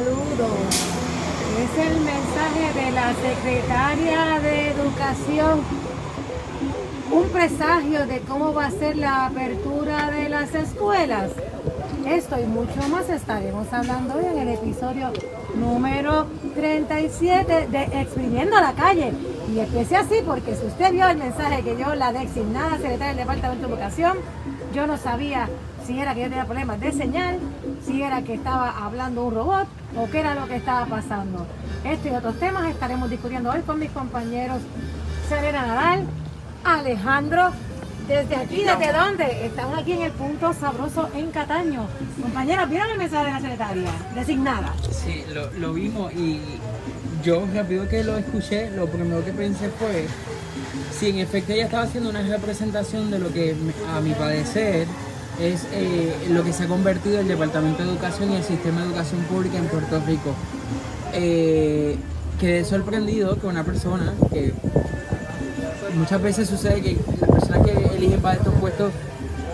[0.00, 0.50] Saludos.
[1.60, 5.60] Es el mensaje de la secretaria de Educación.
[7.10, 11.32] Un presagio de cómo va a ser la apertura de las escuelas.
[12.06, 15.12] Esto y mucho más estaremos hablando hoy en el episodio
[15.54, 19.12] número 37 de Exprimiendo la calle.
[19.54, 23.16] Y empecé así porque si usted vio el mensaje que yo, la designada secretaria del
[23.18, 24.16] Departamento de Educación,
[24.72, 25.46] yo no sabía
[25.86, 27.38] si era que yo tenía problemas de señal,
[27.86, 29.66] si era que estaba hablando un robot
[29.96, 31.46] o qué era lo que estaba pasando.
[31.84, 34.58] Esto y otros temas estaremos discutiendo hoy con mis compañeros
[35.28, 36.06] Serena Nadal,
[36.64, 37.50] Alejandro,
[38.08, 39.46] desde aquí, ¿desde dónde?
[39.46, 41.86] Estamos aquí en el punto sabroso en Cataño.
[42.20, 43.90] Compañeros, ¿vieron el mensaje de la secretaria?
[44.14, 44.74] Designada.
[44.90, 46.40] Sí, lo, lo vimos y
[47.22, 50.06] yo rápido que lo escuché, lo primero que pensé fue
[50.98, 53.54] si en efecto ella estaba haciendo una representación de lo que
[53.94, 54.86] a mi parecer
[55.40, 58.88] es eh, lo que se ha convertido el Departamento de Educación y el sistema de
[58.88, 60.34] educación pública en Puerto Rico.
[61.14, 61.96] Eh,
[62.38, 64.52] quedé sorprendido que una persona que
[65.94, 68.92] muchas veces sucede que las personas que eligen para estos puestos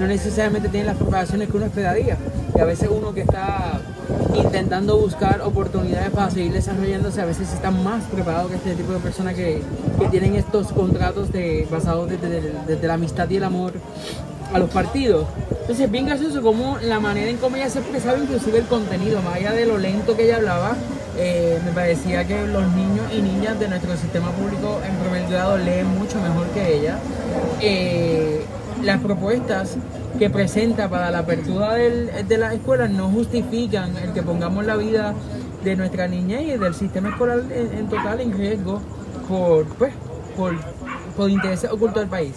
[0.00, 2.19] no necesariamente tienen las preparaciones que uno esperaría.
[2.55, 3.80] Y a veces uno que está
[4.34, 8.98] intentando buscar oportunidades para seguir desarrollándose, a veces están más preparados que este tipo de
[8.98, 9.62] personas que,
[9.98, 13.72] que tienen estos contratos de, basados desde, desde la amistad y el amor
[14.52, 15.27] a los partidos.
[15.50, 19.20] Entonces es bien gracioso como la manera en cómo ella se expresaba, inclusive el contenido,
[19.22, 20.77] más allá de lo lento que ella hablaba,
[21.19, 25.56] eh, me parecía que los niños y niñas de nuestro sistema público en primer grado
[25.56, 26.98] leen mucho mejor que ella.
[27.61, 28.44] Eh,
[28.83, 29.77] las propuestas
[30.19, 35.14] que presenta para la apertura de las escuelas no justifican el que pongamos la vida
[35.64, 38.81] de nuestra niña y del sistema escolar en, en total en riesgo
[39.28, 39.92] por, pues,
[40.36, 40.55] por
[41.17, 42.34] por intereses ocultos del país.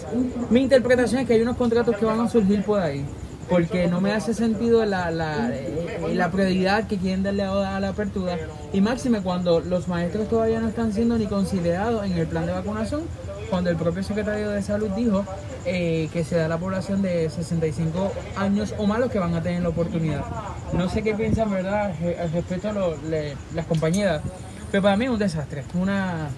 [0.50, 3.04] Mi interpretación es que hay unos contratos que van a surgir por ahí,
[3.48, 7.88] porque no me hace sentido la, la, eh, la prioridad que quieren darle a la
[7.88, 8.38] apertura,
[8.72, 12.52] y máxime cuando los maestros todavía no están siendo ni considerados en el plan de
[12.52, 13.02] vacunación,
[13.50, 15.24] cuando el propio secretario de salud dijo
[15.66, 19.34] eh, que se da a la población de 65 años o más los que van
[19.34, 20.24] a tener la oportunidad.
[20.72, 24.22] No sé qué piensan, ¿verdad?, al respecto a lo, le, las compañeras,
[24.70, 26.28] pero para mí es un desastre, una,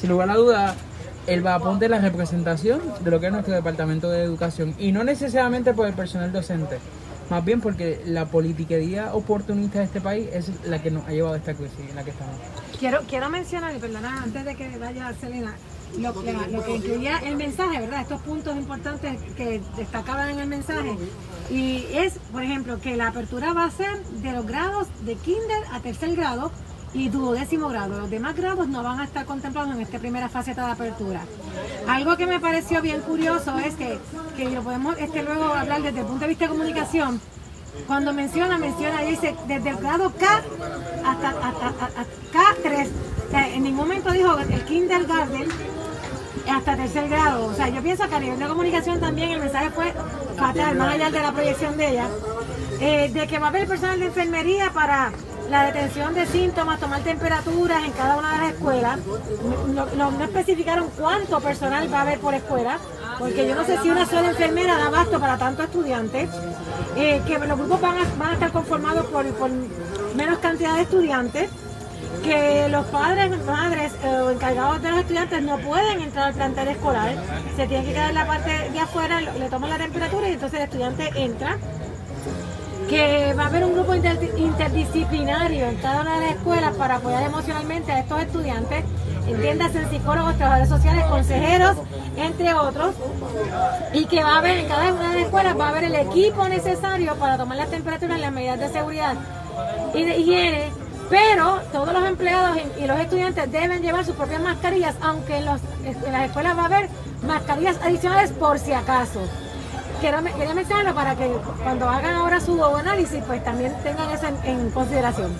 [0.00, 0.74] sin lugar a duda,
[1.26, 4.92] el va a poner la representación de lo que es nuestro departamento de educación y
[4.92, 6.78] no necesariamente por el personal docente,
[7.30, 11.34] más bien porque la politiquería oportunista de este país es la que nos ha llevado
[11.34, 12.34] a esta crisis en la que estamos.
[12.78, 15.54] Quiero, quiero mencionar, y perdona, antes de que vaya Selena,
[15.98, 18.00] lo, que- lo que incluía el mensaje, ¿verdad?
[18.02, 20.96] Estos puntos importantes que destacaban en el mensaje.
[21.50, 25.62] Y es, por ejemplo, que la apertura va a ser de los grados de kinder
[25.72, 26.50] a tercer grado
[26.94, 27.98] y duodécimo grado.
[27.98, 31.20] Los demás grados no van a estar contemplados en esta primera faceta de apertura.
[31.88, 33.98] Algo que me pareció bien curioso es que,
[34.36, 37.20] que lo podemos este, luego hablar desde el punto de vista de comunicación.
[37.88, 40.42] Cuando menciona, menciona, dice desde el grado K
[41.04, 42.04] hasta, hasta- hasta- hasta
[42.62, 42.88] K3.
[43.26, 45.48] O sea, en ningún momento dijo el kindergarten
[46.48, 47.46] hasta tercer grado.
[47.46, 49.92] O sea, yo pienso que a nivel de comunicación también el mensaje fue
[50.36, 52.08] fatal, más allá de la proyección de ella,
[52.80, 55.10] eh, de que va a haber personal de enfermería para
[55.54, 58.98] la detención de síntomas, tomar temperaturas en cada una de las escuelas.
[59.96, 62.78] No, especificaron cuánto personal va a haber por escuela,
[63.20, 66.28] porque yo no sé si una sola enfermera da abasto para tantos estudiantes,
[66.96, 69.24] eh, que los grupos van a, estar conformados por,
[70.16, 71.48] menos cantidad de estudiantes
[72.24, 76.68] que los padres, madres eh, o encargados de los estudiantes no pueden entrar al plantel
[76.68, 77.14] escolar,
[77.54, 80.58] se tienen que quedar en la parte de afuera, le toman la temperatura y entonces
[80.58, 81.58] el estudiante entra.
[82.88, 86.96] Que va a haber un grupo inter- interdisciplinario en cada una de las escuelas para
[86.96, 88.84] apoyar emocionalmente a estos estudiantes,
[89.26, 91.76] entiéndase en psicólogos, trabajadores sociales, consejeros,
[92.16, 92.94] entre otros,
[93.94, 95.94] y que va a haber en cada una de las escuelas va a haber el
[95.94, 99.14] equipo necesario para tomar las temperaturas las medidas de seguridad
[99.94, 100.64] y de higiene,
[101.08, 105.60] pero todos los empleados y los estudiantes deben llevar sus propias mascarillas, aunque en, los-
[105.84, 106.88] en las escuelas va a haber
[107.26, 109.20] mascarillas adicionales por si acaso.
[110.00, 111.26] Quiero, quería mencionarlo para que
[111.62, 115.32] cuando hagan ahora su análisis, pues también tengan eso en, consideración.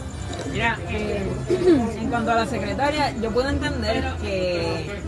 [0.53, 1.27] Mira, eh,
[2.01, 5.01] en cuanto a la secretaria, yo puedo entender que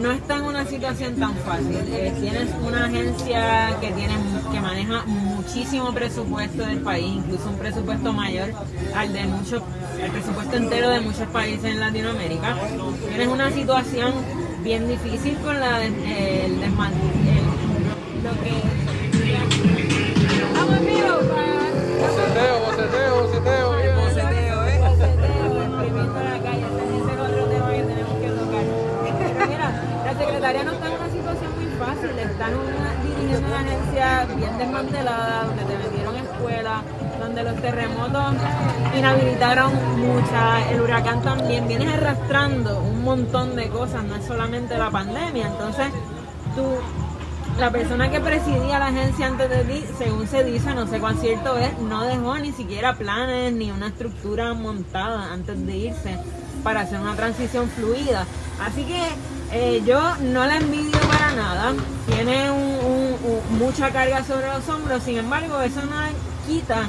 [0.00, 1.76] no está en una situación tan fácil.
[1.90, 4.14] Eh, tienes una agencia que tiene
[4.52, 8.50] que maneja muchísimo presupuesto del país, incluso un presupuesto mayor
[8.94, 9.62] al de muchos,
[10.00, 12.56] el presupuesto entero de muchos países en Latinoamérica.
[13.08, 14.12] Tienes una situación
[14.62, 15.86] bien difícil con la de-
[16.46, 18.17] el el- lo que Vamos en vivo, pa-
[21.28, 23.96] Boceteo, boceteo, boceteo, bien.
[23.96, 24.78] Boceteo, ¿eh?
[24.78, 26.66] Boceteo, exprimiendo la calle.
[26.66, 28.64] Ese es otro tema que tenemos que tocar.
[29.34, 29.68] Pero mira,
[30.04, 32.10] la secretaria no está en una situación muy fácil.
[32.18, 36.82] Está en una- dirigiendo una agencia bien desmantelada, donde te metieron escuela,
[37.20, 38.34] donde los terremotos
[38.96, 44.90] inhabilitaron muchas, el huracán también viene arrastrando un montón de cosas, no es solamente la
[44.90, 45.46] pandemia.
[45.48, 45.86] Entonces,
[46.54, 46.62] tú,
[47.58, 51.18] la persona que presidía la agencia antes de ti, según se dice, no sé cuán
[51.18, 56.18] cierto es, no dejó ni siquiera planes ni una estructura montada antes de irse
[56.62, 58.26] para hacer una transición fluida.
[58.64, 59.02] Así que
[59.52, 61.74] eh, yo no la envidio para nada,
[62.06, 62.48] tiene
[63.58, 65.96] mucha carga sobre los hombros, sin embargo eso no
[66.46, 66.82] quita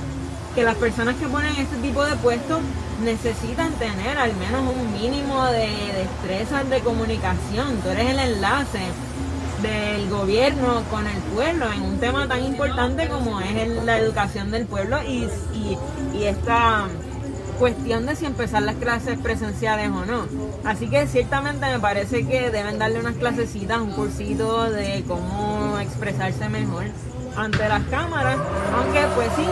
[0.53, 2.59] que las personas que ponen este tipo de puestos
[3.03, 7.77] necesitan tener al menos un mínimo de destrezas de comunicación.
[7.81, 8.81] Tú eres el enlace
[9.61, 14.65] del gobierno con el pueblo en un tema tan importante como es la educación del
[14.65, 15.27] pueblo y,
[16.13, 16.87] y esta
[17.59, 20.25] cuestión de si empezar las clases presenciales o no.
[20.63, 26.47] Así que ciertamente me parece que deben darle unas clasecitas, un cursito de cómo expresarse
[26.49, 26.85] mejor
[27.39, 28.37] ante las cámaras,
[28.75, 29.45] aunque pues sí,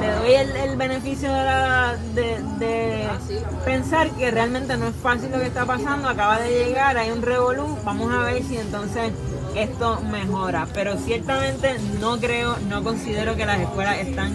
[0.00, 1.30] le, doy el, beneficio
[2.14, 3.08] de, de,
[3.64, 7.22] pensar que realmente no es fácil lo que está pasando, acaba de llegar, hay un
[7.22, 9.12] revolú, vamos a ver si entonces
[9.54, 14.32] esto mejora, pero ciertamente no creo, no considero que las escuelas están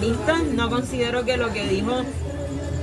[0.00, 2.02] listas, no considero que lo que dijo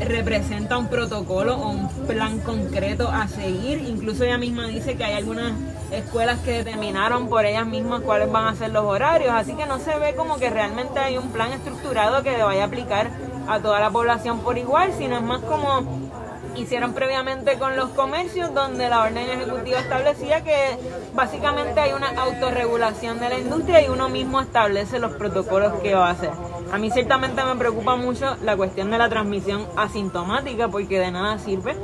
[0.05, 3.79] representa un protocolo o un plan concreto a seguir.
[3.88, 5.53] Incluso ella misma dice que hay algunas
[5.91, 9.79] escuelas que determinaron por ellas mismas cuáles van a ser los horarios, así que no
[9.79, 13.11] se ve como que realmente hay un plan estructurado que vaya a aplicar
[13.47, 16.11] a toda la población por igual, sino es más como
[16.55, 20.77] hicieron previamente con los comercios, donde la orden ejecutiva establecía que
[21.13, 26.07] básicamente hay una autorregulación de la industria y uno mismo establece los protocolos que va
[26.07, 26.31] a hacer.
[26.71, 31.38] A mí ciertamente me preocupa mucho la cuestión de la transmisión asintomática, porque de nada
[31.39, 31.75] sirve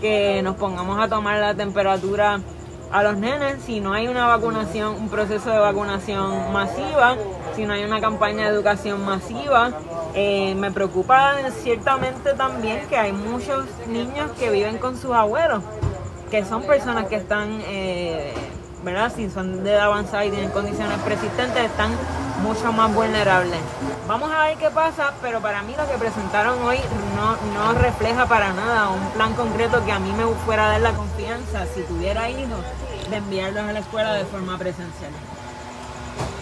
[0.00, 2.40] que nos pongamos a tomar la temperatura
[2.92, 7.16] a los nenes si no hay una vacunación, un proceso de vacunación masiva,
[7.56, 9.72] si no hay una campaña de educación masiva.
[10.14, 15.62] Eh, me preocupa ciertamente también que hay muchos niños que viven con sus abuelos,
[16.30, 18.34] que son personas que están, eh,
[18.84, 19.10] ¿verdad?
[19.14, 21.92] Si son de edad avanzada y tienen condiciones persistentes, están
[22.42, 23.58] mucho más vulnerables.
[24.06, 26.78] Vamos a ver qué pasa, pero para mí lo que presentaron hoy
[27.16, 30.80] no, no refleja para nada un plan concreto que a mí me fuera a dar
[30.82, 32.60] la confianza, si tuviera hijos,
[33.10, 35.10] de enviarlos a la escuela de forma presencial.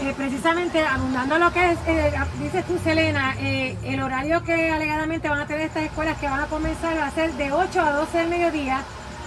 [0.00, 5.29] Eh, precisamente abundando lo que es, eh, dices tú Selena, eh, el horario que alegadamente
[5.29, 7.93] van a tener estas escuelas que van a comenzar va a ser de 8 a
[7.93, 8.82] 12 del mediodía.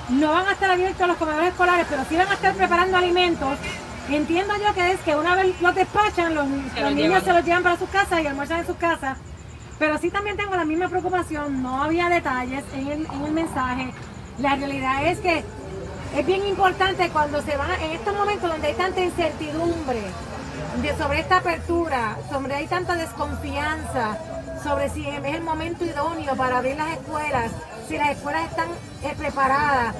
[0.09, 3.57] No van a estar abiertos los comedores escolares, pero sí van a estar preparando alimentos
[4.09, 7.77] Entiendo yo que es que una vez los despachan, los, niños se los llevan para
[7.77, 9.17] sus casas y almuerzan en sus casas.
[9.79, 13.93] Pero sí también tengo la misma preocupación, no había detalles en el, mensaje.
[14.39, 15.43] La realidad es que
[16.15, 20.01] es bien importante cuando se van, en estos momentos donde hay tanta incertidumbre
[20.97, 24.17] sobre esta apertura, sobre hay tanta desconfianza,
[24.63, 27.51] sobre si es el momento idóneo para abrir las escuelas,
[27.87, 28.69] si las escuelas están
[29.03, 29.95] eh, preparadas,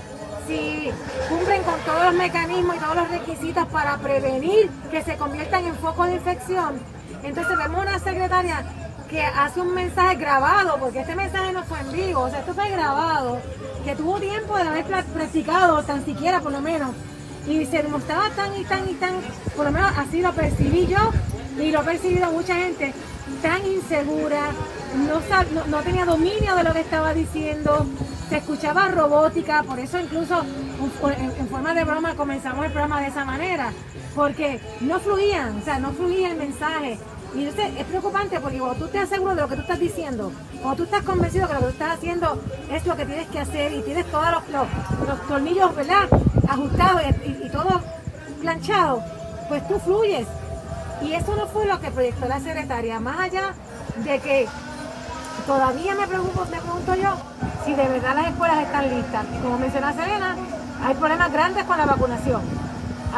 [0.48, 0.92] si
[1.30, 5.76] cumplen con todos los mecanismos y todos los requisitos para prevenir que se conviertan en
[5.76, 6.80] focos de infección,
[7.24, 8.64] entonces vemos una secretaria
[9.10, 12.54] que hace un mensaje grabado, porque este mensaje no fue en vivo, o sea, esto
[12.54, 13.40] fue grabado,
[13.84, 16.92] que tuvo tiempo de haber practicado, tan siquiera por lo menos,
[17.48, 19.16] y se demostraba tan y tan y tan,
[19.56, 21.12] por lo menos así lo percibí yo,
[21.60, 22.94] y lo ha percibido mucha gente,
[23.42, 24.52] tan insegura,
[24.96, 27.86] no, no tenía dominio de lo que estaba diciendo,
[28.30, 30.44] se escuchaba robótica, por eso incluso
[31.18, 33.72] en, forma de broma comenzamos el programa de esa manera,
[34.16, 37.00] porque no fluían, o sea, no fluía el mensaje.
[37.36, 40.32] Y es preocupante porque cuando tú te aseguras de lo que tú estás diciendo,
[40.62, 42.42] cuando tú estás convencido que lo que estás haciendo
[42.72, 46.08] es lo que tienes que hacer y tienes todos los, los, tornillos, ¿verdad?
[46.48, 47.82] Ajustados y, y todo
[48.42, 49.04] planchado,
[49.50, 50.28] pues tú fluyes.
[51.02, 53.54] Y eso no fue lo que proyectó la secretaria, más allá
[54.04, 54.48] de que
[55.46, 57.16] todavía me, preocupo, me pregunto yo
[57.66, 59.26] si de verdad las escuelas están listas.
[59.44, 60.36] Como menciona Serena,
[60.84, 62.42] hay problemas grandes con la vacunación.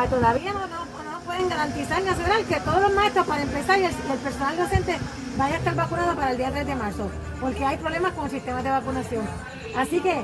[0.10, 0.79] Todavía no, no,
[1.40, 4.98] pueden garantizar asegurar que todos los maestros, para empezar, y el, personal docente
[5.38, 8.32] vaya a estar vacunado para el día 3 de marzo, porque hay problemas con el
[8.32, 9.26] sistema de vacunación.
[9.78, 10.22] Así que,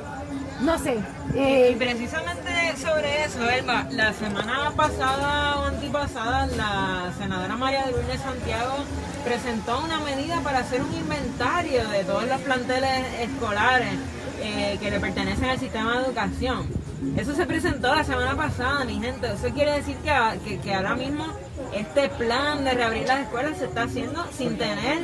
[0.62, 0.98] no sé.
[1.34, 2.50] Eh, y precisamente
[2.82, 8.76] sobre eso, Elba, la semana pasada o antipasada, la senadora María de Lourdes Santiago
[9.24, 13.94] presentó una medida para hacer un inventario de todos los planteles escolares
[14.42, 16.85] eh, que le pertenecen al sistema de educación.
[17.18, 19.28] Eso se presentó la semana pasada, mi gente.
[19.32, 21.26] Eso quiere decir que, que, ahora mismo
[21.74, 25.00] este plan de reabrir las escuelas se está haciendo sin tener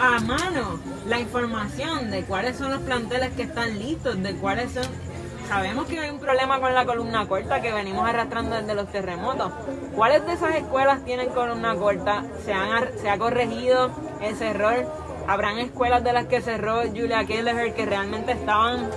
[0.00, 4.86] a mano la información de cuáles son los planteles que están listos, de cuáles son
[5.48, 9.50] sabemos que hay un problema con la columna corta que venimos arrastrando desde los terremotos.
[9.94, 12.22] ¿Cuáles de esas escuelas tienen columna corta?
[12.44, 13.90] ¿Se, han, se ha corregido
[14.20, 14.86] ese error?
[15.26, 18.90] Habrán escuelas de las que cerró Julia Kelleher que realmente estaban,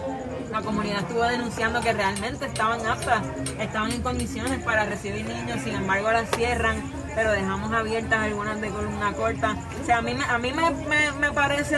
[0.51, 3.21] la comunidad estuvo denunciando que realmente estaban aptas,
[3.59, 6.81] estaban en condiciones para recibir niños, sin embargo las cierran,
[7.15, 9.55] pero dejamos abiertas algunas de columna corta.
[9.81, 11.77] O sea, a mí, me- a mí me, me- me parece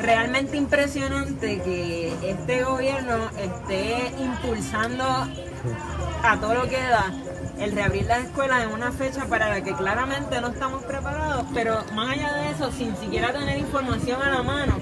[0.00, 5.04] realmente impresionante que este gobierno esté impulsando
[6.22, 7.12] a todo lo que da
[7.58, 11.84] el reabrir las escuelas en una fecha para la que claramente no estamos preparados, pero
[11.94, 14.78] más allá de eso, sin siquiera tener información a la mano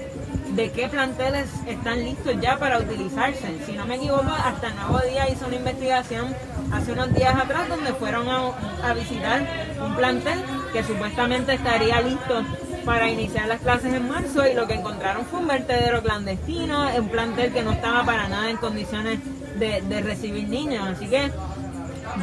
[0.59, 3.47] de qué planteles están listos ya para utilizarse.
[3.65, 6.35] Si no me equivoco, hasta el Nuevo Día hizo una investigación
[6.73, 9.41] hace unos días atrás donde fueron a, visitar
[9.81, 10.37] un plantel
[10.73, 12.43] que supuestamente estaría listo
[12.83, 17.07] para iniciar las clases en marzo y lo que encontraron fue un vertedero clandestino, un
[17.07, 19.19] plantel que no estaba para nada en condiciones
[19.55, 20.85] de recibir niños.
[20.89, 21.31] Así que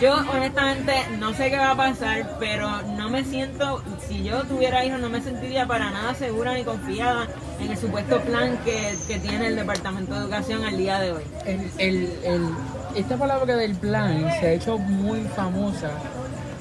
[0.00, 4.84] yo honestamente no sé qué va a pasar, pero no me siento, si yo tuviera
[4.84, 7.26] hijos, no me sentiría para nada segura ni confiada
[7.60, 11.22] en el supuesto plan que, que tiene el Departamento de Educación al día de hoy.
[11.44, 12.48] El, el- el-
[12.94, 15.90] esta palabra del plan se ha hecho muy famosa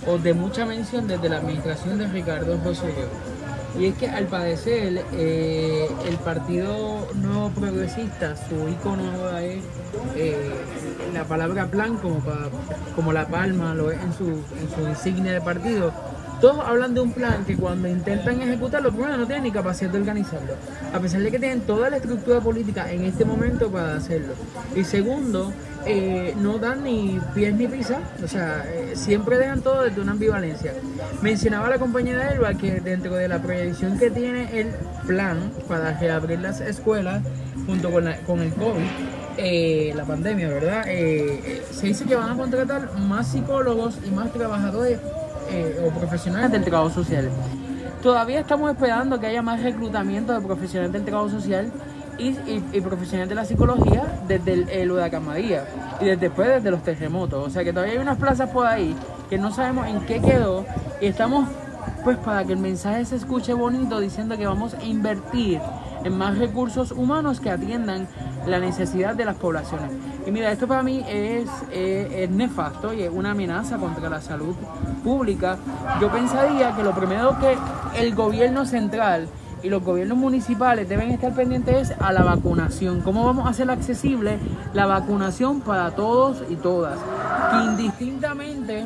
[0.08, 3.08] o de mucha mención desde la administración de Ricardo Rosselló.
[3.80, 9.58] Y es que al parecer eh, el Partido Nuevo Progresista, su icono es
[10.16, 10.50] eh,
[11.14, 12.50] la palabra plan como, pa-
[12.96, 15.92] como la palma lo es en su, en su insignia de partido.
[16.40, 20.00] Todos hablan de un plan que cuando intentan ejecutarlo, primero no tienen ni capacidad de
[20.00, 20.54] organizarlo,
[20.94, 24.34] a pesar de que tienen toda la estructura política en este momento para hacerlo.
[24.76, 25.52] Y segundo,
[25.86, 30.14] eh, no dan ni pies ni pisa, o sea, eh, siempre dejan todo desde una
[30.14, 30.74] ambivalencia.
[31.22, 34.68] Mencionaba la compañera Elba que dentro de la proyección que tiene el
[35.06, 37.22] plan para reabrir las escuelas
[37.66, 38.84] junto con, la- con el COVID,
[39.38, 40.84] eh, la pandemia, ¿verdad?
[40.88, 45.00] Eh, eh, se dice que van a contratar más psicólogos y más trabajadores
[45.52, 47.30] eh, o profesionales del trabajo social.
[48.02, 51.72] Todavía estamos esperando que haya más reclutamiento de profesionales del trabajo social
[52.18, 55.66] y, y- y profesionales de la psicología desde el, el huracán María
[56.00, 57.46] y desde después desde los terremotos.
[57.48, 58.96] O sea que todavía hay unas plazas por ahí
[59.30, 60.66] que no sabemos en qué quedó
[61.02, 61.48] y estamos
[62.04, 65.60] pues para que el mensaje se escuche bonito diciendo que vamos a invertir
[66.04, 68.08] en más recursos humanos que atiendan
[68.46, 69.92] la necesidad de las poblaciones.
[70.28, 74.56] Y mira, esto para mí es, es nefasto y es una amenaza contra la salud
[75.04, 75.58] pública.
[76.00, 77.58] Yo pensaría que lo primero que
[78.00, 79.28] el gobierno central
[79.66, 83.02] y los gobiernos municipales deben estar pendientes es a la vacunación.
[83.02, 84.38] ¿Cómo vamos a hacer accesible
[84.76, 87.00] la vacunación para todos y todas?
[87.50, 88.86] Que indistintamente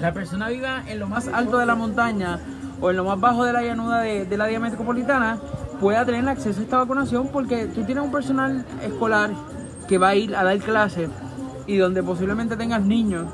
[0.00, 2.40] la persona viva en lo más alto de la montaña
[2.80, 5.38] o en lo más bajo de la llanura de, de la área metropolitana
[5.78, 9.30] pueda tener acceso a esta vacunación porque tú tienes un personal escolar
[9.86, 11.10] que va a ir a dar clases
[11.66, 13.26] y donde posiblemente tengas niños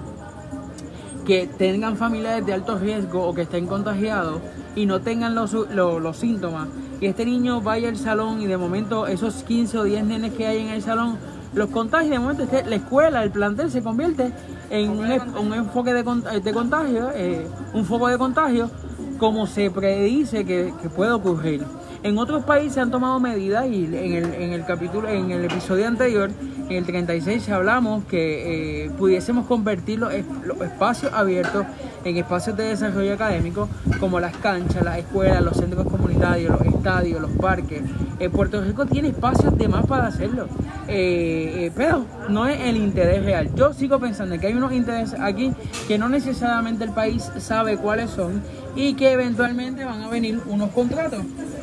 [1.25, 4.41] que tengan familiares de alto riesgo o que estén contagiados
[4.75, 6.69] y no tengan los, los, los síntomas
[7.01, 10.47] y este niño vaya al salón y de momento esos 15 o 10 nenes que
[10.47, 11.19] hay en el salón
[11.55, 14.33] los contagia y de momento la escuela, el plantel se convierte
[14.71, 18.71] en un, enfoque de, de contagio, eh, un foco de contagio
[19.19, 21.63] como se predice que, que puede ocurrir.
[22.03, 25.87] En otros países han tomado medidas y en el, en el capítulo, en el episodio
[25.87, 26.31] anterior,
[26.73, 31.67] en el 36, hablamos que eh, pudiésemos convertir los, es- los espacios abiertos
[32.05, 33.69] en espacios de desarrollo académico
[34.01, 37.83] como las canchas, las escuelas, los centros comunitarios, los estadios, los parques.
[38.19, 40.47] Eh, Puerto Rico tiene espacios de más para hacerlo,
[40.89, 43.51] Eh, eh, pero no es el interés real.
[43.55, 45.53] Yo sigo pensando que hay unos intereses aquí
[45.87, 48.43] que no necesariamente el país sabe cuáles son
[48.75, 51.23] y que eventualmente van a venir unos contratos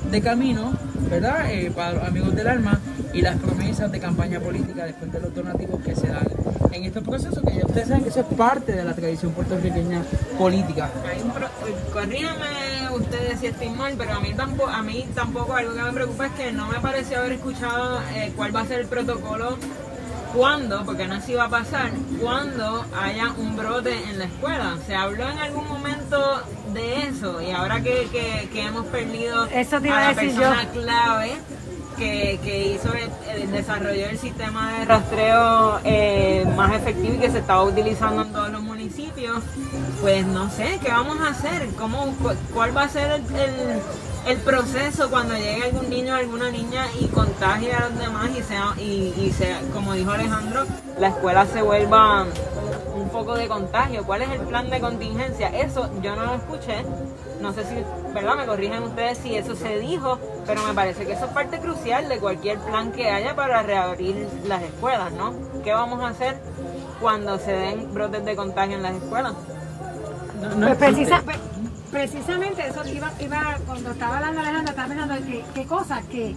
[0.09, 0.71] de camino,
[1.09, 1.45] ¿verdad?
[1.75, 2.79] Para los amigos del alma
[3.13, 6.27] y las promesas de campaña política después de los donativos que se dan
[6.71, 10.03] en estos procesos, que ya ustedes saben que eso es parte de la tradición puertorriqueña
[10.37, 10.89] política.
[11.11, 11.49] Hay un pro-
[11.91, 15.91] corríjame ustedes si estoy mal, pero a mí tampoco, a mí tampoco algo que me
[15.91, 19.57] preocupa es que no me pareció haber escuchado eh, cuál va a ser el protocolo
[20.35, 21.89] cuando, porque no si va a pasar,
[22.21, 24.77] cuando haya un brote en la escuela.
[24.85, 29.81] Se habló en algún momento de eso y ahora que, que- que hemos perdido Eso
[29.81, 30.81] te iba a la decir persona yo.
[30.81, 31.31] clave
[31.99, 32.39] que,
[32.75, 33.09] hizo el,
[33.41, 38.31] el- desarrolló el sistema de rastreo eh, más efectivo y que se estaba utilizando en
[38.31, 39.39] todos los municipios,
[40.01, 41.67] pues no sé, ¿qué vamos a hacer?
[41.77, 43.23] ¿Cómo, cu- ¿Cuál va a ser el,
[44.27, 48.43] el- proceso cuando llegue algún niño o alguna niña y contagie a los demás y
[48.43, 48.81] sea, y,
[49.17, 49.33] y
[49.73, 50.65] como dijo Alejandro,
[50.99, 52.25] la escuela se vuelva
[52.95, 54.03] un foco de contagio?
[54.05, 55.47] ¿Cuál es el plan de contingencia?
[55.49, 56.85] Eso yo no lo escuché.
[57.41, 57.75] No sé si,
[58.13, 58.35] ¿verdad?
[58.35, 62.09] Me corrigen ustedes si eso se dijo, pero me parece que eso es parte crucial
[62.09, 65.33] de cualquier plan que haya para reabrir las escuelas, ¿no?
[65.63, 66.37] ¿Qué vamos a hacer
[66.99, 69.33] cuando se den brotes de contagio en las escuelas?
[70.41, 71.37] No, no Pues precisa- pues,
[71.91, 76.35] precisamente eso iba, iba cuando estaba hablando Alejandra, estaba pensando que, qué cosa, que,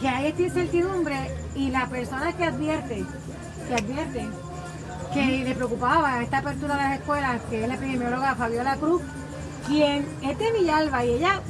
[0.00, 1.16] que hay esta incertidumbre
[1.54, 3.04] y la persona que advierte,
[3.66, 4.28] que advierte
[5.14, 9.00] que le preocupaba esta apertura de las escuelas, que es la epidemióloga Fabiola Cruz,
[9.68, 11.40] quien es de Villalba y ella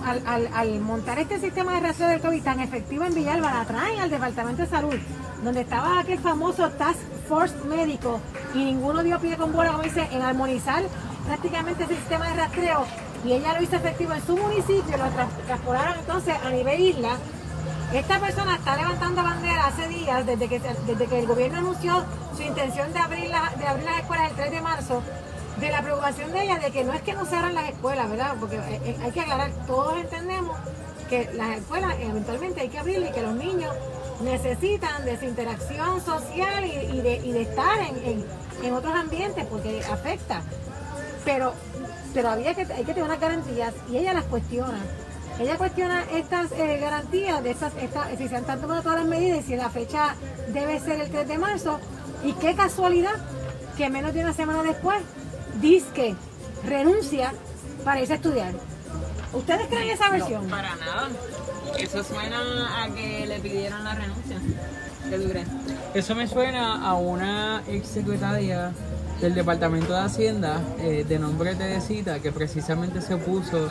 [0.55, 4.11] al, montar este sistema de rastreo del COVID tan efectivo en Villalba la traen al
[4.11, 4.95] Departamento de Salud,
[5.45, 6.99] donde estaba aquel famoso Task
[7.29, 8.21] Force médico
[8.55, 10.83] y ninguno dio pie con bola, como dice, en armonizar
[11.27, 12.85] prácticamente ese sistema de rastreo
[13.25, 15.05] y ella lo hizo efectivo en su municipio, lo
[15.47, 17.11] transportaron entonces a nivel isla.
[17.93, 22.05] Esta persona está levantando bandera hace días, desde que, desde que el gobierno anunció
[22.37, 25.03] su intención de abrir, la- de abrir las escuelas el 3 de marzo,
[25.61, 28.09] de la preocupación de ella de que no es que no se abran las escuelas,
[28.09, 28.37] ¿verdad?
[28.39, 30.57] Porque eh, eh, hay que aclarar, todos entendemos
[31.09, 33.75] que las escuelas eventualmente hay que abrirlas y que los niños
[34.23, 40.43] necesitan de esa interacción social y, de, estar en, otros ambientes porque afecta.
[41.25, 41.55] Pero,
[42.15, 44.79] pero había que, hay que tener unas garantías y ella las cuestiona.
[45.39, 49.39] Ella cuestiona estas eh, garantías de estas, esta- si se han tomado todas las medidas
[49.39, 50.15] y si la fecha
[50.49, 51.79] debe ser el 3 de marzo.
[52.25, 53.15] Y qué casualidad
[53.77, 55.01] que menos de una semana después
[55.61, 56.15] dice que
[56.65, 57.33] renuncia
[57.85, 58.53] para irse a estudiar.
[59.33, 60.49] ¿Ustedes creen esa versión?
[60.49, 61.09] Para nada.
[61.79, 64.37] Eso suena a que le pidieron la renuncia.
[65.09, 65.49] ¿Qué tú crees?
[65.95, 68.73] Eso me suena a una ex secretaria
[69.21, 73.69] del Departamento de Hacienda eh, de nombre Teresita que precisamente se opuso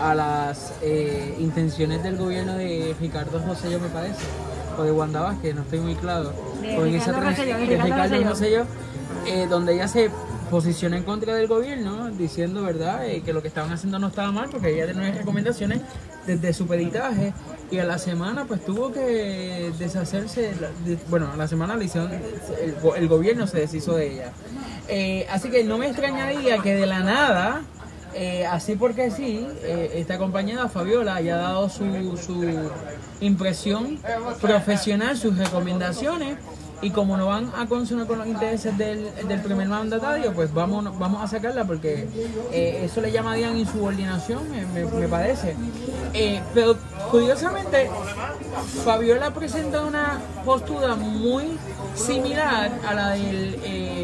[0.00, 4.20] a las eh, intenciones del gobierno de Ricardo José, me parece,
[4.78, 7.60] o de Wanda Vázquez, no estoy muy claro, De o en Ricardo esa Rosselló, de
[7.60, 8.28] de Ricardo Ricardo Rosselló.
[8.30, 8.64] Rosselló,
[9.26, 10.10] eh, donde ella se
[10.50, 14.32] posiciona en contra del gobierno diciendo verdad Eh, que lo que estaban haciendo no estaba
[14.32, 15.80] mal porque ella tenía recomendaciones
[16.26, 17.32] desde su peritaje
[17.70, 20.52] y a la semana pues tuvo que deshacerse
[20.84, 22.10] de- bueno a la semana le hicieron
[22.96, 24.32] el gobierno se deshizo de ella.
[24.88, 27.62] Eh, así que no me extrañaría que de la nada
[28.12, 31.84] eh, así porque sí, eh, esta compañera Fabiola haya dado su,
[32.16, 32.44] su
[33.20, 34.00] impresión
[34.40, 36.36] profesional, sus recomendaciones
[36.82, 40.98] y como no van a consonar con los intereses del, del primer mandatario, pues vamos,
[40.98, 42.08] vamos a sacarla porque
[42.52, 45.56] eh, eso le llamarían insubordinación, me, me- me parece.
[46.14, 46.76] Eh, pero
[47.10, 47.90] curiosamente,
[48.84, 51.58] Fabiola presenta una postura muy
[51.94, 53.99] similar a la del eh,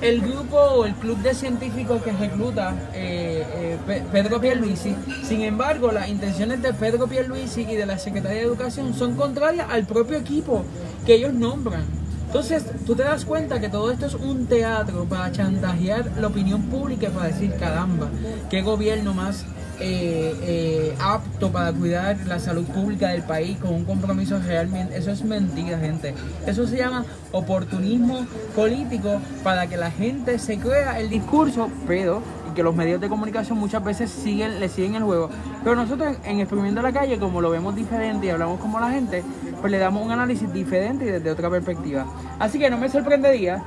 [0.00, 4.94] el grupo o el club de científicos que recluta eh, eh, Pe- Pedro Pierluisi.
[5.24, 9.66] Sin embargo, las intenciones de Pedro Pierluisi y de la Secretaría de Educación son contrarias
[9.70, 10.64] al propio equipo
[11.06, 11.84] que ellos nombran.
[12.26, 16.62] Entonces, tú te das cuenta que todo esto es un teatro para chantajear la opinión
[16.62, 18.08] pública y para decir, caramba,
[18.48, 19.44] qué gobierno más
[19.84, 24.96] eh, eh, apto para cuidar la salud pública del país con un compromiso realmente.
[24.96, 26.14] Eso es mentira, gente.
[26.46, 32.22] Eso se llama oportunismo político para que la gente se crea el discurso, pero
[32.54, 35.30] que los medios de comunicación muchas veces siguen, le siguen el juego.
[35.64, 39.24] Pero nosotros en Exprimiendo la Calle, como lo vemos diferente y hablamos como la gente,
[39.60, 42.06] pues le damos un análisis diferente y desde otra perspectiva.
[42.38, 43.62] Así que no me sorprendería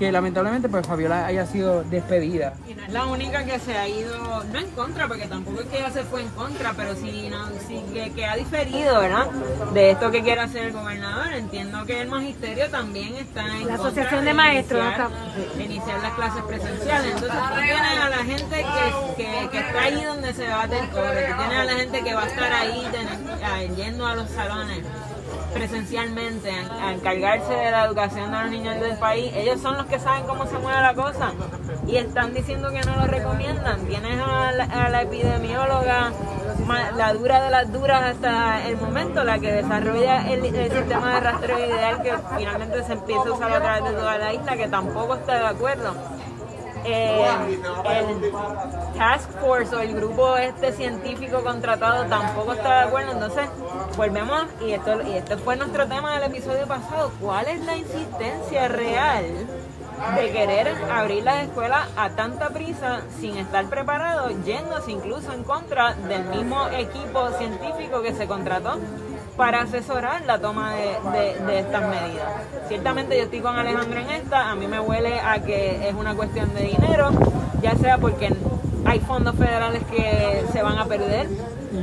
[0.00, 2.54] que lamentablemente pues Fabiola haya sido despedida.
[2.66, 5.66] Y no es la única que se ha ido, no en contra, porque tampoco es
[5.66, 9.26] que ella se fue en contra, pero sí, no, sí que, que ha diferido, ¿verdad?
[9.74, 11.34] De esto que quiere hacer el gobernador.
[11.34, 15.10] Entiendo que el magisterio también está en La Asociación de Maestros, Iniciar,
[15.58, 17.12] de iniciar las clases presenciales.
[17.14, 20.88] Entonces tú tienes a la gente que, que, que está ahí donde se bate el
[20.88, 24.14] cobre, tú tienes a la gente que va a estar ahí ten- a- yendo a
[24.14, 24.78] los salones
[25.52, 29.98] presencialmente a, encargarse de la educación de los niños del país, ellos son los que
[29.98, 31.32] saben cómo se mueve la cosa
[31.86, 33.86] y están diciendo que no lo recomiendan.
[33.86, 36.12] Tienes a la, epidemióloga,
[36.96, 41.20] la dura de las duras hasta el momento, la que desarrolla el, el sistema de
[41.20, 44.68] rastreo ideal que finalmente se empieza a usar a través de toda la isla, que
[44.68, 45.94] tampoco está de acuerdo.
[46.84, 47.26] Eh,
[47.90, 48.32] el
[48.96, 53.48] Task Force o el grupo este científico contratado tampoco está de acuerdo, entonces
[53.96, 58.68] volvemos y esto, y este fue nuestro tema del episodio pasado, ¿cuál es la insistencia
[58.68, 59.24] real
[60.16, 65.92] de querer abrir las escuelas a tanta prisa sin estar preparados, yéndose incluso en contra
[65.94, 68.78] del mismo equipo científico que se contrató
[69.36, 72.28] para asesorar la toma de, de- de estas medidas.
[72.68, 76.14] Ciertamente yo estoy con Alejandro en esta, a mí me huele a que es una
[76.14, 77.10] cuestión de dinero,
[77.62, 78.34] ya sea porque
[78.84, 81.28] hay fondos federales que se van a perder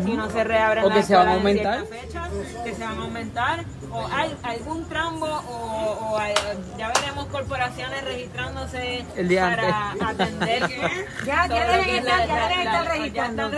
[0.06, 1.88] si no se reabren O que las se van a escuelas en aumentar.
[1.88, 6.34] ciertas fechas, que se van a aumentar, o hay algún trambo, o, o hay-
[6.78, 10.08] ya veremos corporaciones registrándose El día para antes.
[10.08, 10.70] atender.
[11.26, 13.52] Ya- ya deben estar- ya deben estar ya registrando.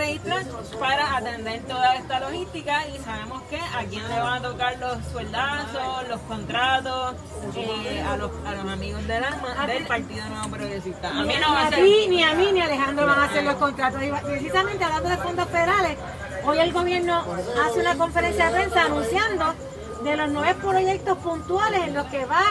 [0.78, 4.98] para atender toda esta logística y sabemos que a quién le van a tocar los
[5.12, 7.14] sueldazos, los contratos,
[7.56, 11.08] eh, a, los, a los amigos del alma del Partido Nuevo Progresista.
[11.10, 12.08] A mí no va a Ni ser.
[12.10, 14.02] ni a mí, ni a Alejandro van a hacer los contratos.
[14.02, 15.96] Y precisamente hablando de fondos federales,
[16.44, 17.24] hoy el gobierno
[17.66, 19.54] hace una conferencia de prensa anunciando
[20.02, 22.42] de los nueve proyectos puntuales en los que va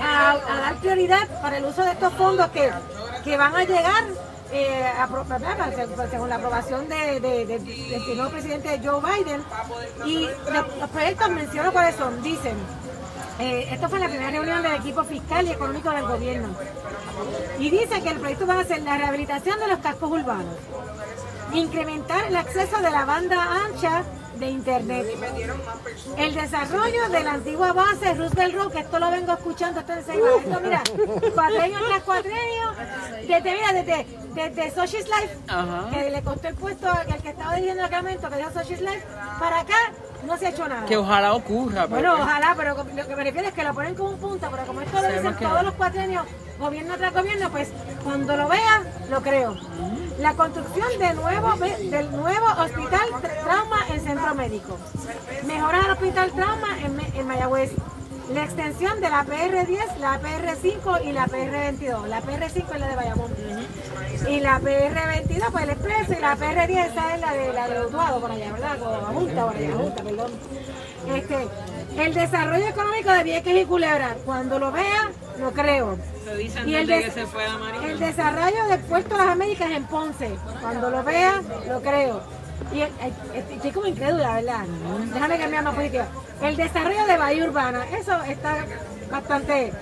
[0.00, 2.70] a, dar prioridad para el uso de estos fondos que,
[3.24, 4.04] que van a llegar
[4.52, 4.84] eh,
[6.10, 9.42] según la aprobación de, de- de- del nuevo presidente Joe Biden.
[10.04, 12.22] Y los, proyectos menciono cuáles son.
[12.22, 12.56] Dicen,
[13.38, 16.48] eh, esto fue la primera reunión del equipo fiscal y económico del gobierno.
[17.58, 20.54] Y dice que el proyecto va a ser la rehabilitación de los cascos urbanos,
[21.52, 24.02] incrementar el acceso de la banda ancha
[24.38, 25.06] de internet,
[26.18, 29.92] el desarrollo de la antigua base Roosevelt Road, que esto lo vengo escuchando esto.
[29.92, 30.82] Esto, mira,
[31.34, 32.72] cuatrenio tras cuatrenio,
[33.26, 35.90] desde, mira, desde, desde Socialist Life, Ajá.
[35.90, 39.02] que le costó el puesto al que estaba dirigiendo el cargamento, que dijo Socialist Life,
[39.38, 39.92] para acá
[40.26, 40.86] no se ha hecho nada.
[40.86, 41.86] Que ojalá ocurra.
[41.86, 44.48] Bueno, porque- ojalá, pero lo que me refiero es que lo ponen como un punto,
[44.50, 45.62] pero como esto lo dicen todos no.
[45.62, 46.26] los cuatrenios,
[46.58, 47.68] gobierno tras gobierno, pues
[48.04, 49.56] cuando lo vea, lo creo.
[50.18, 54.78] La construcción del nuevo hospital tra- trauma en centro médico.
[55.46, 57.72] Mejorar el hospital trauma en, en Mayagüez.
[58.32, 62.06] La extensión de la PR10, la PR5 y la PR22.
[62.06, 63.30] La PR5 es la de Bayamón.
[64.28, 67.86] Y la PR22, pues el expreso, y la PR10 esa es la de la de
[67.86, 68.78] Utuado por allá, ¿verdad?
[68.78, 70.32] Con Junta, por allá, Junta, perdón.
[71.14, 71.48] Este,
[71.98, 75.96] el desarrollo económico de Vieques y Culebra, cuando lo vea, lo creo.
[76.24, 77.88] Se dicen Y el, que se fue a María.
[77.92, 80.30] el desarrollo del puerto de las Américas en Ponce,
[80.60, 82.20] cuando lo vea, lo creo.
[82.74, 82.92] Y el-
[83.34, 84.64] el- estoy como incrédula, ¿verdad?
[85.12, 86.06] Déjame cambiar más positiva.
[86.42, 88.56] El desarrollo de Bahía Urbana, eso está
[89.10, 89.72] bastante...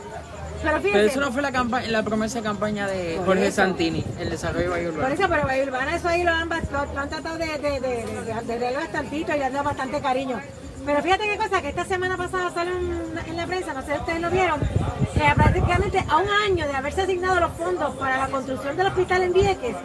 [0.63, 3.49] Pero Pero fíjense, eso no fue la, campa- la promesa de campaña de Por Jorge
[3.49, 3.57] eso.
[3.57, 5.15] Santini, el desarrollo de Bahía Por Urbana.
[5.15, 8.43] eso, pero Bahía Urbana, eso ahí lo han, lo, lo han tratado de, de, de,
[8.47, 10.41] de, de bastantito y le han dado bastante cariño.
[10.85, 13.95] Pero fíjate qué cosa, que esta semana pasada salió en, en la prensa, no sé
[13.95, 18.19] si ustedes lo vieron, que prácticamente a un año de haberse asignado los fondos para
[18.19, 19.77] la construcción del hospital en Vieques,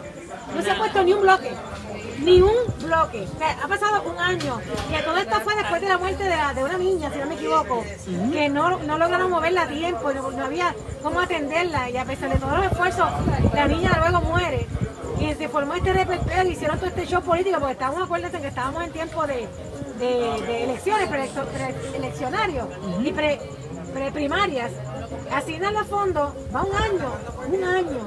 [0.54, 1.52] no se ha puesto ni un bloque.
[2.18, 3.26] Ni un bloque.
[3.34, 4.60] O sea, ha pasado un año.
[4.90, 7.26] Y todo esto fue después de la muerte de, la- de una niña, si no
[7.26, 7.82] me equivoco,
[8.32, 11.88] que no, no lograron moverla a tiempo, no, no había cómo atenderla.
[11.88, 13.08] Y a pesar de todos los esfuerzos,
[13.54, 14.66] la niña luego muere.
[15.18, 18.48] Y se formó este repertorio y hicieron todo este show político, porque estábamos, acuérdense que
[18.48, 19.48] estábamos en tiempo de,
[20.00, 22.66] de- de elecciones, preeleccionarios
[23.04, 23.38] y pre,
[23.92, 24.70] preprimarias.
[25.32, 27.12] Asignan los fondos, va un año,
[27.52, 28.00] un año,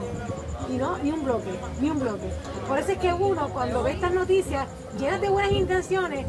[0.70, 2.30] y no, ni un bloque, ni un bloque.
[2.68, 4.68] Por eso es que uno, cuando ve estas noticias
[5.00, 6.26] llenas de buenas intenciones,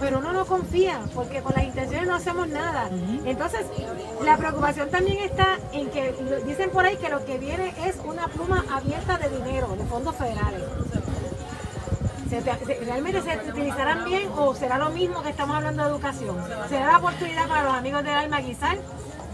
[0.00, 2.88] pero uno no confía, porque con las intenciones no hacemos nada.
[3.24, 3.66] Entonces,
[4.24, 6.14] la preocupación también está en que
[6.46, 10.14] dicen por ahí que lo que viene es una pluma abierta de dinero, de fondos
[10.14, 10.62] federales.
[12.28, 15.90] ¿Se te- se- ¿Realmente se utilizarán bien o será lo mismo que estamos hablando de
[15.90, 16.36] educación?
[16.68, 18.76] ¿Será la oportunidad para los amigos del alma guisar?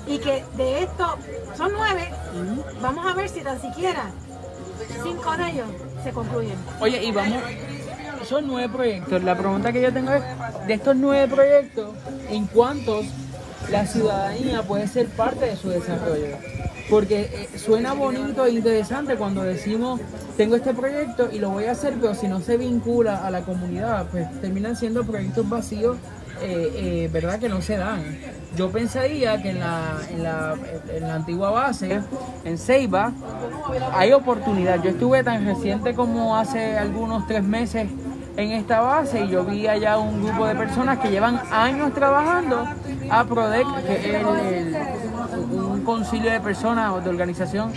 [0.07, 1.17] Y que de esto
[1.57, 2.11] son nueve,
[2.81, 4.05] vamos a ver si tan siquiera
[5.03, 5.67] cinco de ellos
[6.05, 6.57] se concluyen.
[6.81, 7.43] Oye, y vamos,
[8.29, 9.23] son nueve proyectos.
[9.25, 10.23] La pregunta que yo tengo es,
[10.67, 11.91] de estos nueve proyectos,
[12.29, 13.07] ¿en cuántos
[13.71, 16.37] la ciudadanía puede ser parte de su desarrollo?
[16.91, 20.01] Porque eh, suena bonito e interesante cuando decimos,
[20.37, 23.41] tengo este proyecto y lo voy a hacer, pero si no se vincula a la
[23.41, 25.97] comunidad, pues terminan siendo proyectos vacíos,
[26.43, 26.71] eh,
[27.05, 27.39] eh, ¿verdad?
[27.39, 28.03] Que no se dan.
[28.57, 30.55] Yo pensaría que en la, en la,
[30.95, 32.01] en la antigua base,
[32.45, 33.13] en Ceiba,
[33.95, 34.83] hay oportunidad.
[34.83, 37.89] Yo estuve tan reciente como hace algunos tres meses
[38.37, 42.65] en esta base y yo vi allá un grupo de personas que llevan años trabajando
[43.11, 44.77] a PRODEC, el-
[45.85, 47.73] concilio de personas o de organización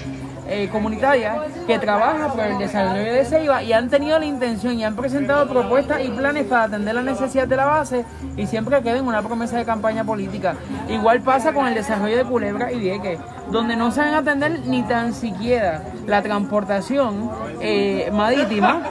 [0.49, 4.85] eh, comunitaria que trabaja por el desarrollo de Ceiba y han tenido la intención y
[4.85, 8.05] han presentado propuestas y planes para atender las necesidades de la base
[8.37, 10.55] y siempre queda en una promesa de campaña política.
[10.87, 13.19] Igual pasa con el desarrollo de Culebra y Vieques,
[13.51, 18.83] donde no saben atender ni tan siquiera la transportación eh, marítima,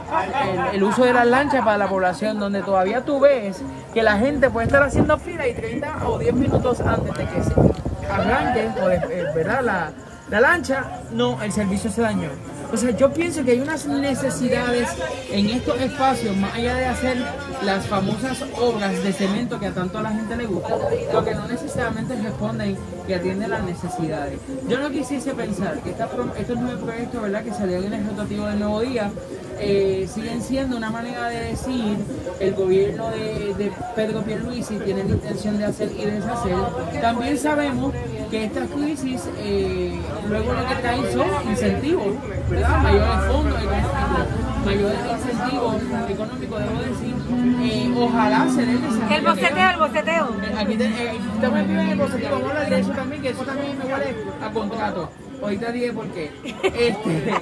[0.70, 3.62] el, el uso de las lanchas para la población, donde todavía tú ves
[3.94, 7.42] que la gente puede estar haciendo fila y 30 o 10 minutos antes de que
[7.42, 9.60] se arranque, o de- eh, ¿verdad?
[9.62, 9.92] La,
[10.30, 12.30] la lancha, no, el servicio se dañó.
[12.72, 14.88] O sea, yo pienso que hay unas necesidades
[15.30, 17.16] en estos espacios, más allá de hacer
[17.62, 20.74] las famosas obras de cemento que a tanto a la gente le gusta,
[21.12, 24.40] lo que no necesariamente responden y atienden las necesidades.
[24.68, 27.44] Yo no quisiese pensar que esta estos nueve proyectos ¿verdad?
[27.44, 29.12] que salieron en el rotativo del Nuevo Día
[29.58, 31.96] eh, siguen siendo una manera de decir
[32.40, 36.56] el gobierno de, de Pedro Pierluisi tiene la intención de hacer y deshacer.
[37.00, 37.92] También sabemos
[38.30, 42.06] que estas crisis eh, luego lo que traen son incentivos,
[42.50, 42.82] ¿verdad?
[42.82, 44.26] Mayores fondos económicos,
[44.64, 45.74] mayores incentivos
[46.10, 47.14] económicos, debo decir.
[47.62, 50.28] Eh, ojalá se den esa El boceteo, el boceteo.
[50.58, 53.22] Aquí te, eh, estamos en vivo en el boceteo, vamos a hablar de eso también,
[53.22, 55.10] que eso también me huele a contrato.
[55.42, 56.30] Ahorita dije por qué.
[56.62, 57.34] Este,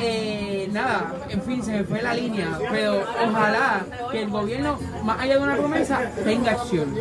[0.00, 5.20] eh, nada, en fin, se me fue la línea, pero ojalá que el gobierno, más
[5.20, 6.94] allá de una promesa, tenga acción.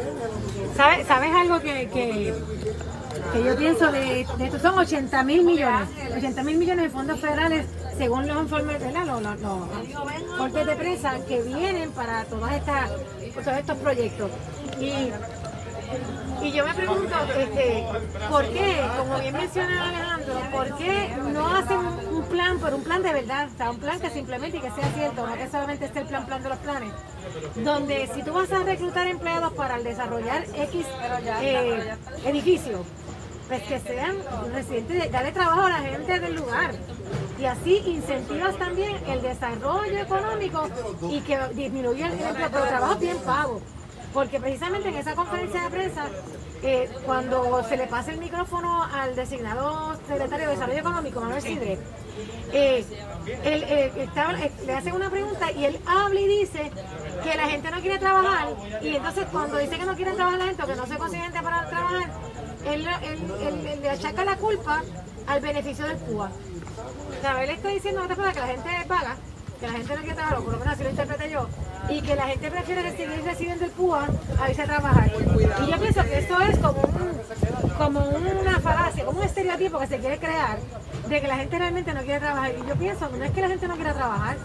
[0.76, 2.34] ¿Sabes, ¿Sabes algo que, que,
[3.34, 4.60] que yo pienso de, de esto?
[4.60, 5.90] Son 80 mil millones.
[6.18, 7.66] 80 mil millones de fondos federales,
[7.98, 9.06] según los informes, ¿verdad?
[9.06, 12.90] Los, los, los cortes de prensa que vienen para todas estas,
[13.34, 14.32] todos estos proyectos.
[14.80, 15.10] Y,
[16.42, 17.86] y yo me pregunto, este,
[18.30, 21.80] ¿por qué, como bien menciona Alejandro, por qué no hacen
[22.12, 23.50] un, plan, pero un plan de verdad?
[23.68, 26.44] O un plan que simplemente que sea cierto, no que solamente esté el plan, plan
[26.44, 26.94] de los planes
[27.56, 30.86] donde si tú vas a reclutar empleados para desarrollar X
[31.42, 32.82] eh, edificios,
[33.48, 34.18] pues que sean
[34.54, 36.72] residentes, de, darle trabajo a la gente del lugar.
[37.40, 40.68] Y así incentivas también el desarrollo económico
[41.10, 43.62] y que disminuya el empleo, pero trabajo bien pago.
[44.16, 46.08] Porque precisamente en esa conferencia de prensa,
[46.64, 51.78] eh, cuando se le pasa el micrófono al designado secretario de Desarrollo Económico, Manuel Sidre,
[52.54, 52.86] eh,
[53.44, 54.10] eh,
[54.66, 56.72] le hacen una pregunta y él habla y dice
[57.26, 58.48] que la gente no quiere trabajar
[58.82, 61.24] y entonces cuando dice que no quiere trabajar la gente o que no se consigue
[61.24, 62.14] gente para trabajar,
[62.66, 62.88] él,
[63.82, 64.82] le achaca la culpa
[65.28, 66.28] al beneficio del PUA.
[66.30, 69.18] O sea, él está diciendo que la gente es vaga,
[69.66, 71.48] que la gente no quiere trabajar, o por lo menos así lo interpreté yo,
[71.90, 74.08] y que la gente prefiere seguir recibiendo el PUA
[74.42, 75.12] a irse a trabajar.
[75.66, 76.82] Y yo pienso que esto es como,
[77.78, 80.60] como una falacia, como un estereotipo que se quiere crear
[81.08, 82.52] de que la gente realmente no quiere trabajar.
[82.52, 84.38] Y yo pienso, no es que la gente no quiera trabajar,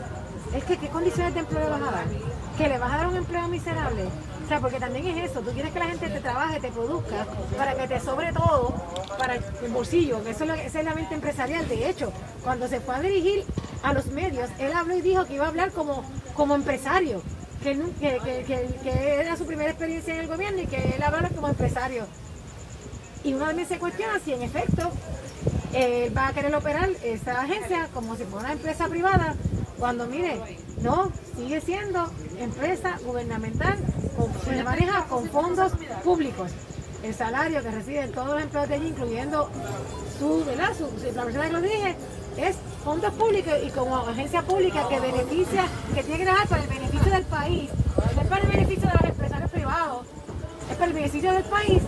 [0.55, 2.05] es que qué condiciones de empleo le vas a dar.
[2.57, 4.09] Que le vas a dar un empleo miserable.
[4.51, 7.25] Sea, porque también es eso, tú quieres que la gente te trabaje, te produzca,
[7.57, 8.75] para que te sobre todo
[9.17, 11.69] para el bolsillo, que eso es lo que- esa es la mente empresarial.
[11.69, 13.45] De hecho, cuando se fue a dirigir
[13.85, 16.03] a los medios, él habló y dijo que iba a hablar como,
[16.35, 17.23] como empresario,
[17.63, 18.19] que, que,
[18.83, 22.07] que- era su primera experiencia en el gobierno y que él hablara como empresario.
[23.23, 24.91] Y uno también se cuestiona si en efecto
[25.75, 29.37] él va a querer operar esta agencia como si fuera una empresa privada,
[29.79, 30.41] cuando mire,
[30.83, 32.11] no, sigue siendo
[32.41, 33.79] empresa gubernamental,
[34.45, 35.73] se maneja con fondos
[36.05, 36.51] públicos.
[37.03, 39.49] El salario que reciben todos los empleados de allí, incluyendo
[40.19, 40.71] su, ¿verdad?
[40.77, 41.97] Su- la persona que lo dije,
[42.37, 46.69] es fondos públicos y como agencia pública que beneficia, que tiene que trabajar para el
[46.69, 47.71] beneficio del país,
[48.17, 50.07] no es para el beneficio de los empresarios privados,
[50.71, 51.83] es para el beneficio del país.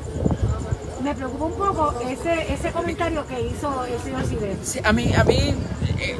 [1.02, 4.22] Me preocupa un poco ese, ese comentario que hizo el señor.
[4.62, 5.54] Sí, a mí, a mí,
[5.98, 6.16] eh,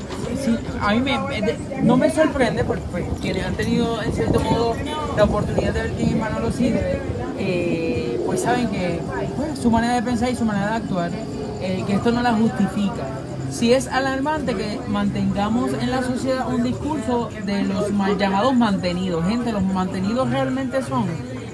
[0.81, 4.75] a mí me, no me sorprende porque pues, quienes han tenido en cierto modo
[5.17, 7.01] la oportunidad de ver quién es Manolo Sidre,
[7.39, 9.01] eh, pues saben que
[9.37, 11.11] pues, su manera de pensar y su manera de actuar,
[11.61, 13.07] eh, que esto no la justifica.
[13.53, 19.25] Sí es alarmante que mantengamos en la sociedad un discurso de los mal llamados mantenidos.
[19.27, 21.07] Gente, los mantenidos realmente son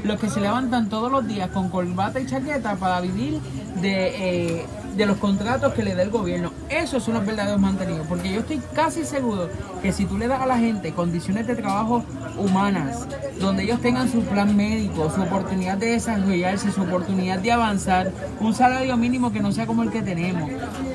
[0.09, 3.39] los que se levantan todos los días con corbata y chaqueta para vivir
[3.81, 4.67] de, eh,
[4.97, 6.51] de los contratos que le da el gobierno.
[6.69, 9.49] Esos son los verdaderos mantenidos, porque yo estoy casi seguro
[9.83, 12.05] que si tú le das a la gente condiciones de trabajo
[12.37, 13.07] humanas,
[13.39, 18.55] donde ellos tengan su plan médico, su oportunidad de desarrollarse, su oportunidad de avanzar, un
[18.55, 20.51] salario mínimo que no sea como el que tenemos,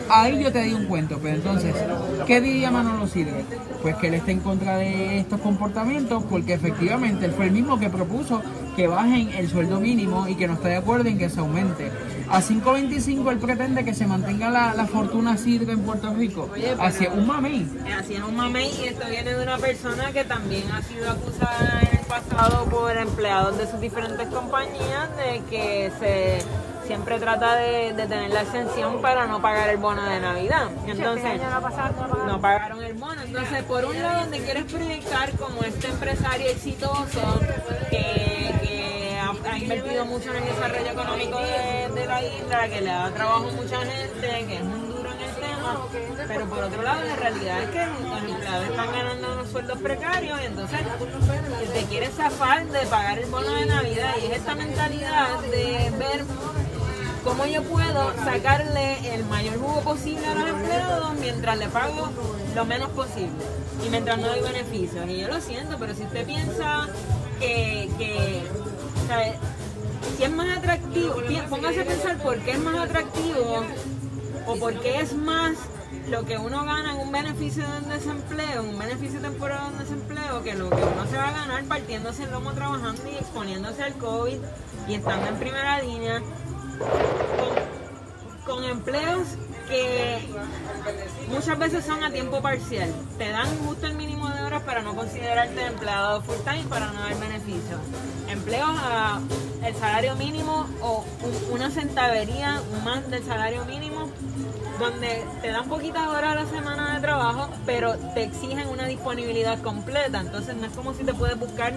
[0.10, 1.20] ahí yo te di un cuento.
[1.22, 1.76] Pero entonces,
[2.28, 3.46] ¿qué diría Manolo Sidre?
[3.82, 7.80] Pues que él está en contra de estos comportamientos, porque efectivamente él fue el mismo
[7.80, 8.42] que propuso
[8.76, 11.92] que bajen el sueldo mínimo y que no está de acuerdo en que se aumente.
[12.30, 16.50] A 5.25 él pretende que se mantenga la, la fortuna Sidre en Puerto Rico.
[16.52, 17.68] Oye, pero- Hacia un mamey.
[18.00, 21.82] Así es un mamey y esto viene de una persona que también ha sido acusada
[21.82, 26.38] en el pasado por empleados de sus diferentes compañías de que se
[26.88, 30.68] siempre trata de, de tener la exención para no pagar el bono de Navidad.
[30.86, 31.50] Entonces, Este año
[32.28, 33.22] no pagaron el bono.
[33.22, 37.40] Entonces, por un lado, donde quieres proyectar como este empresario exitoso
[37.90, 38.33] que, que
[39.54, 43.52] ha, invertido mucho en el desarrollo económico de, la isla, que le da trabajo a
[43.52, 45.78] mucha gente, que es un duro en el tema.
[46.28, 50.42] Pero por otro lado, la realidad es que los empleados están ganando unos sueldos precarios
[50.42, 50.80] y entonces
[51.74, 54.16] te quieres zafar de pagar el bono de Navidad.
[54.22, 56.26] Y es esta mentalidad de ver
[57.24, 62.10] cómo yo puedo sacarle el mayor jugo posible a los empleados mientras le pago
[62.54, 63.32] lo menos posible
[63.86, 65.08] y mientras no doy beneficios.
[65.08, 66.88] Y yo lo siento, pero si usted piensa
[67.40, 68.44] que
[69.04, 69.36] o sea,
[70.18, 71.16] si es más atractivo,
[71.50, 73.64] póngase a pensar por qué es más atractivo
[74.48, 75.58] o por qué es más
[76.10, 80.44] lo que uno gana en un beneficio de desempleo, en un beneficio temporal de desempleo,
[80.44, 83.94] que lo que uno se va a ganar partiéndose el lomo trabajando y exponiéndose al
[83.96, 84.38] COVID
[84.88, 86.22] y estando en primera línea,
[88.46, 89.28] con, con empleos
[89.68, 90.20] que
[91.30, 92.90] muchas veces son a tiempo parcial.
[93.18, 97.00] Te dan justo el mínimo de horas para no considerarte empleado full time para no
[97.02, 97.78] dar beneficio.
[98.30, 99.20] Empleos a
[99.66, 104.10] el salario mínimo o un- una centavería más del salario mínimo
[104.80, 109.62] donde te dan poquitas horas a la semana de trabajo, pero te exigen una disponibilidad
[109.62, 110.20] completa.
[110.20, 111.74] Entonces no es como si te puedes buscar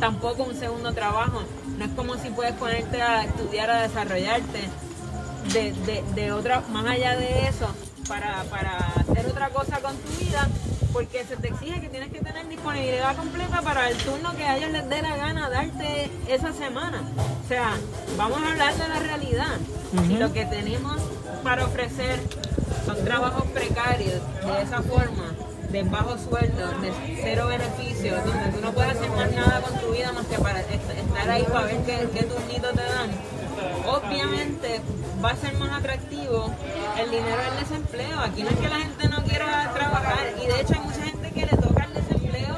[0.00, 1.42] tampoco un segundo trabajo.
[1.76, 4.68] No es como si puedes ponerte a estudiar, a desarrollarte
[5.52, 7.66] de, de, de otra, más allá de eso,
[8.08, 10.48] para, para hacer otra cosa con tu vida,
[10.92, 14.56] porque se te exige que tienes que tener disponibilidad completa para el turno que a
[14.56, 17.02] ellos les dé la gana darte esa semana.
[17.44, 17.74] O sea,
[18.16, 19.56] vamos a hablar de la realidad.
[20.08, 21.00] Y lo que tenemos
[21.42, 22.20] para ofrecer
[22.84, 25.32] son trabajos precarios, de esa forma,
[25.70, 29.92] de bajo sueldo, de cero beneficios, donde tú no puedes hacer más nada con tu
[29.92, 33.10] vida más que para est- estar ahí para ver qué, qué turnitos te dan.
[33.86, 34.80] Obviamente
[35.26, 36.54] va a ser más atractivo
[37.00, 38.20] el dinero del desempleo.
[38.20, 41.30] Aquí no es que la gente no quiera trabajar y de hecho hay mucha gente
[41.32, 42.54] que le toca el desempleo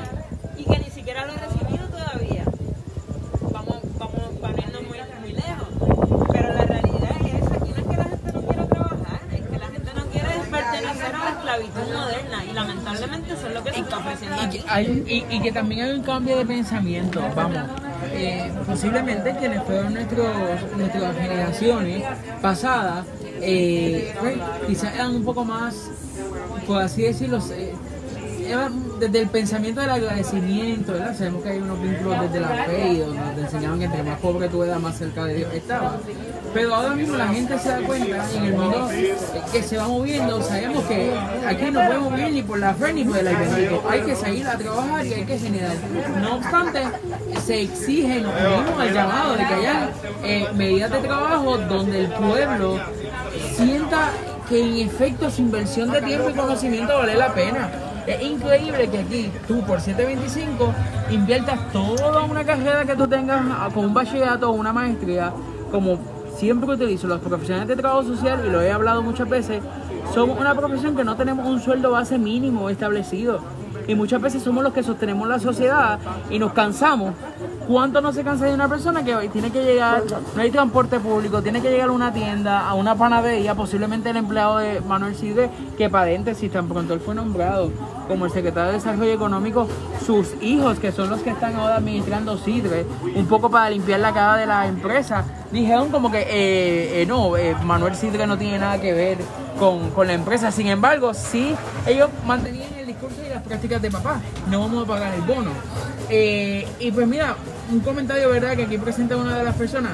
[0.58, 2.44] y que ni siquiera lo ha recibido todavía.
[3.52, 5.68] Vamos, vamos, no irnos muy, muy lejos.
[6.30, 9.46] Pero la realidad es esa, aquí no es que la gente no quiera trabajar, es
[9.46, 13.64] que la gente no quiere pertenecer a la esclavitud moderna y lamentablemente eso es lo
[13.64, 14.58] que se está ofreciendo Y aquí.
[14.58, 17.56] que, hay, y, y que también hay un cambio de pensamiento, vamos.
[18.20, 20.26] Eh, posiblemente quienes fueron nuestros,
[20.76, 22.02] nuestras generaciones
[22.42, 23.06] pasadas,
[23.40, 25.90] eh, pues, quizás eran un poco más,
[26.66, 27.38] por así decirlo,
[28.98, 31.16] desde el pensamiento del agradecimiento, ¿verdad?
[31.16, 34.48] Sabemos que hay unos vínculos desde la fe donde te enseñaban que entre más pobre
[34.48, 35.94] tú eras, más cerca de Dios estabas.
[36.54, 38.88] Pero ahora mismo la gente se da cuenta en el mundo
[39.52, 41.12] que se va moviendo, sabemos que
[41.46, 43.84] aquí no podemos vivir ni por la fe ni por el alimento.
[43.88, 45.76] Hay que salir a trabajar y hay que generar.
[46.20, 46.82] No obstante,
[47.44, 49.90] se exige, nos unimos al llamado de que haya
[50.24, 52.78] eh, medidas de trabajo donde el pueblo
[53.56, 54.10] sienta
[54.48, 57.70] que en efecto su inversión de tiempo y conocimiento vale la pena.
[58.06, 60.72] Es increíble que aquí tú por 725
[61.10, 65.30] inviertas toda una carrera que tú tengas con un bachillerato o una maestría,
[65.70, 65.98] como
[66.38, 69.60] siempre utilizo los profesionales de trabajo social, y lo he hablado muchas veces,
[70.14, 73.40] somos una profesión que no tenemos un sueldo base mínimo establecido.
[73.88, 75.98] Y muchas veces somos los que sostenemos la sociedad
[76.30, 77.14] y nos cansamos.
[77.66, 80.02] ¿Cuánto no se cansa de una persona que tiene que llegar,
[80.36, 84.18] no hay transporte público, tiene que llegar a una tienda, a una panadería, posiblemente el
[84.18, 87.70] empleado de Manuel Sidre, que paréntesis, tan pronto él fue nombrado
[88.08, 89.68] como el secretario de Desarrollo Económico,
[90.04, 94.12] sus hijos, que son los que están ahora administrando Sidre, un poco para limpiar la
[94.12, 98.58] cara de la empresa, dijeron como que eh, eh, no, eh, Manuel Sidre no tiene
[98.58, 99.18] nada que ver
[99.58, 100.50] con, con la empresa.
[100.50, 101.54] Sin embargo, sí,
[101.86, 104.20] ellos mantenían el discurso y las prácticas de papá.
[104.50, 105.50] No vamos a pagar el bono.
[106.10, 107.36] Y pues mira,
[107.70, 108.56] un comentario, ¿verdad?
[108.56, 109.92] Que aquí presenta una de las personas.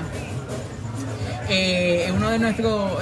[2.15, 2.93] Uno de nuestros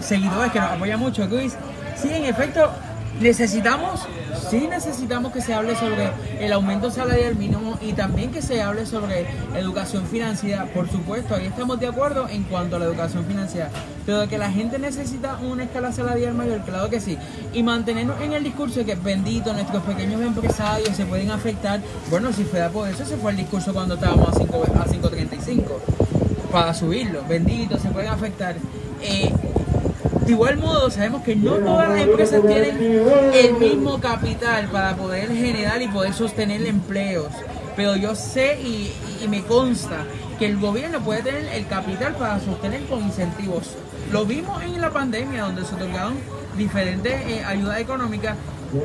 [0.00, 1.56] seguidores que nos apoya mucho, Luis.
[1.96, 2.70] Sí, en efecto,
[3.20, 4.06] necesitamos,
[4.50, 8.86] sí necesitamos que se hable sobre el aumento salarial mínimo y también que se hable
[8.86, 9.26] sobre
[9.56, 10.66] educación financiera.
[10.66, 13.70] Por supuesto, ahí estamos de acuerdo en cuanto a la educación financiera.
[14.06, 17.18] Pero de que la gente necesita una escala salarial mayor, claro que sí.
[17.52, 21.80] Y mantenernos en el discurso de que bendito, nuestros pequeños empresarios se pueden afectar.
[22.10, 25.62] Bueno, si fuera por eso, se fue el discurso cuando estábamos a 5 a 5.35
[26.50, 27.22] para subirlo.
[27.28, 28.56] Bendito, se pueden afectar.
[29.02, 29.32] Eh,
[30.28, 32.76] de igual modo, sabemos que no todas las empresas tienen
[33.32, 37.32] el mismo capital para poder generar y poder sostener empleos.
[37.74, 38.92] Pero yo sé y,
[39.26, 40.04] me consta
[40.38, 43.70] que el gobierno puede tener el capital para sostener con incentivos.
[44.12, 46.18] Lo vimos en la pandemia, donde se otorgaron
[46.58, 48.36] diferentes eh, ayudas económicas,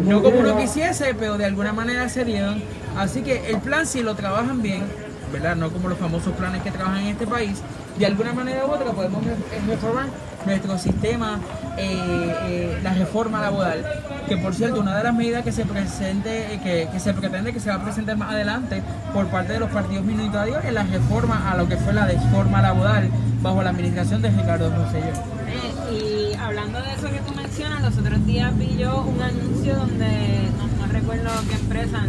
[0.06, 2.64] no como uno quisiese, pero de alguna manera se dieron.
[2.98, 4.84] Así que el plan, si lo trabajan bien,
[5.34, 5.56] ¿verdad?
[5.56, 7.62] No como los famosos planes que trabajan en este país,
[7.98, 9.22] de alguna manera u otra podemos
[9.67, 10.06] reformar
[10.46, 11.39] nuestro sistema,
[11.78, 13.84] eh, eh, la reforma laboral,
[14.28, 17.52] que por cierto, una de las medidas que se presente, eh, que, que se pretende
[17.52, 20.84] que se va a presentar más adelante por parte de los partidos minoritarios es la
[20.84, 23.10] reforma a lo que fue la reforma laboral
[23.41, 25.13] bajo la administración de Ricardo Rosselló.
[25.48, 29.76] Eh, y hablando de eso que tú mencionas, los otros días vi yo un anuncio
[29.76, 32.06] donde, no, no recuerdo qué empresa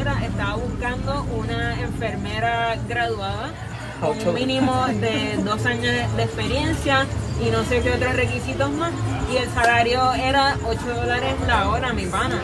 [0.00, 3.50] estaba buscando una enfermera graduada
[4.00, 7.06] con un mínimo de dos años de, experiencia
[7.44, 8.92] y no sé qué otros requisitos más.
[9.30, 12.40] Y el salario era 8 dólares la hora, mi pana.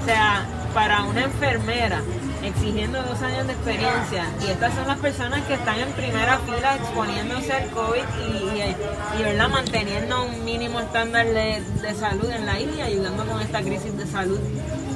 [0.00, 2.00] O sea, para una enfermera
[2.44, 4.24] exigiendo dos años de experiencia.
[4.46, 9.22] Y estas son las personas que están en primera fila exponiéndose al COVID y, y,
[9.22, 9.48] ¿verdad?
[9.48, 13.96] manteniendo un mínimo estándar de, de salud en la isla y ayudando con esta crisis
[13.96, 14.38] de salud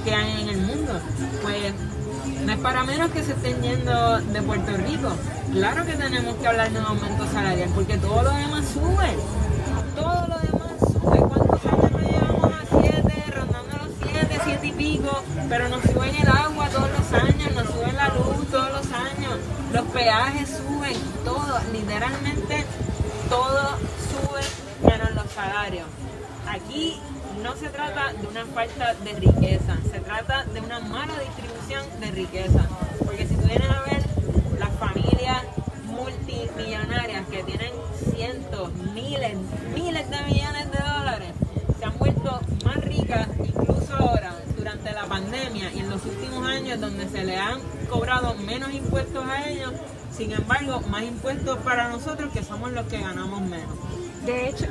[0.05, 1.01] que hay en el mundo.
[1.43, 1.73] Pues
[2.45, 5.09] no es para menos que se estén yendo de Puerto Rico.
[5.53, 9.17] Claro que tenemos que hablar de un aumento salarial, porque todo lo demás sube.
[9.97, 11.19] Todo lo demás sube.
[11.19, 15.23] ¿Cuántos años nos llevamos a 7, rondando los 7, 7 y pico?
[15.49, 19.39] Pero nos suben el agua todos los años, nos suben la luz todos los años,
[19.73, 22.65] los peajes suben, todo, literalmente
[23.31, 23.79] todo
[24.11, 24.43] sube
[24.91, 25.87] menos los salarios.
[26.47, 27.01] Aquí
[27.45, 32.11] no se trata de una falta de riqueza, se trata de una mala distribución de
[32.11, 32.67] riqueza.
[33.05, 34.03] Porque si tú vienes a ver
[34.59, 35.43] las familias
[35.85, 37.71] multimillonarias que tienen
[38.11, 39.37] cientos, miles,
[39.75, 41.29] miles de millones de dólares,
[41.79, 46.81] se han vuelto más ricas incluso ahora, durante la pandemia y en los últimos años
[46.81, 49.73] donde se le han cobrado menos impuestos a ellos,
[50.17, 54.04] sin embargo, más impuestos para nosotros que somos los que ganamos menos.
[54.25, 54.67] De hecho,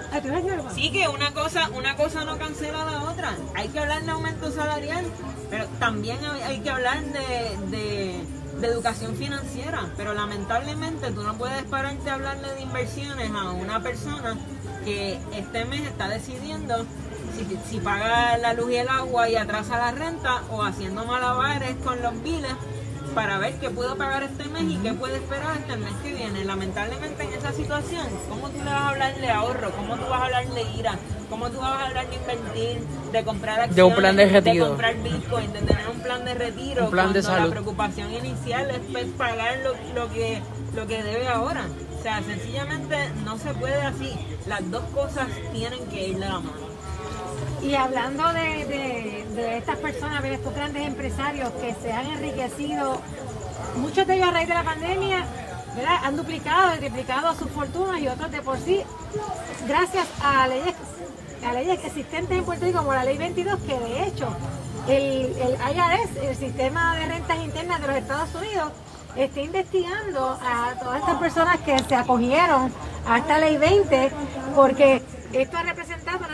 [0.74, 3.36] sí que una cosa, una cosa no cancela la otra.
[3.56, 5.06] Hay que hablar de aumento salarial,
[5.52, 8.24] pero también hay, que hablar de,
[8.64, 9.90] educación financiera.
[9.96, 14.38] Pero lamentablemente tú no puedes pararte a hablarle de inversiones a una persona
[14.86, 16.86] que este mes está decidiendo
[17.36, 21.76] si, si paga la luz y el agua y atrasa la renta o haciendo malabares
[21.84, 22.54] con los biles
[23.14, 26.14] para ver qué puedo pagar este mes y qué puedo esperar hasta el mes que
[26.14, 26.44] viene.
[26.44, 29.72] Lamentablemente en esa situación, ¿cómo tú le vas a hablar de ahorro?
[29.72, 30.96] ¿Cómo tú vas a hablar de ira?
[31.30, 32.80] ¿Cómo tú vas a hablar de invertir,
[33.12, 36.26] de comprar acciones, de un plan de retiro, de comprar bitcoin, de tener un plan
[36.26, 36.86] de retiro?
[36.86, 37.46] Un plan de salud.
[37.46, 40.42] La preocupación inicial es pues, pagar lo, lo, que,
[40.76, 41.66] lo que debe ahora.
[42.00, 44.14] O sea, sencillamente no se puede así.
[44.48, 46.63] Las dos cosas tienen que ir de la mano.
[47.64, 53.00] Y hablando de, estas personas, de estos grandes empresarios que se han enriquecido,
[53.78, 55.26] muchos de ellos a raíz de la pandemia,
[56.04, 58.82] han duplicado y triplicado sus fortunas y otros de por sí,
[59.66, 60.76] gracias a leyes,
[61.46, 64.28] a leyes existentes en Puerto Rico, como la ley 22, que de hecho
[64.88, 68.72] el, el IRS, el sistema de rentas internas de los Estados Unidos,
[69.16, 72.72] está investigando a todas estas personas que se acogieron
[73.08, 74.12] a esta ley 20,
[74.56, 75.02] porque
[75.32, 76.28] esto ha representado una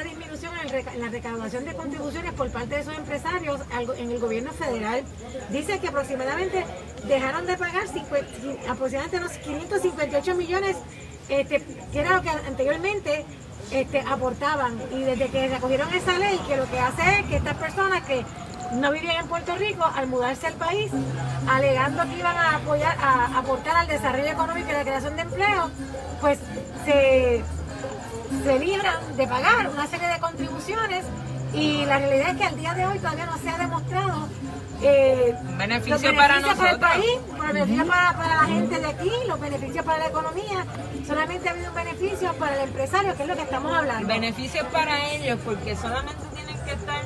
[0.72, 3.62] la recaudación de contribuciones por parte de esos empresarios
[3.98, 5.04] en el gobierno federal.
[5.50, 6.66] Dice que aproximadamente
[7.08, 7.84] dejaron de pagar
[8.68, 10.78] aproximadamente unos 558 millones,
[11.30, 13.26] este, que era lo que anteriormente
[13.72, 14.80] este, aportaban.
[14.92, 18.04] Y desde que se acogieron esa ley, que lo que hace es que estas personas
[18.04, 18.24] que
[18.74, 20.92] no vivían en Puerto Rico, al mudarse al país,
[21.48, 25.72] alegando que iban a apoyar, a aportar al desarrollo económico y la creación de empleo,
[26.22, 26.40] pues
[26.86, 27.44] se
[28.44, 31.06] se libran de pagar una serie de contribuciones
[31.54, 34.28] y la realidad es que al día de hoy todavía no se ha demostrado
[34.82, 36.58] eh, beneficio para nosotros.
[36.58, 40.08] Para el país, los beneficios para, para, la gente de aquí, los beneficios para la
[40.08, 40.66] economía.
[41.06, 44.08] Solamente ha habido un beneficio para el empresario, que es lo que estamos hablando.
[44.08, 47.02] Beneficios para ellos, porque solamente tienen que estar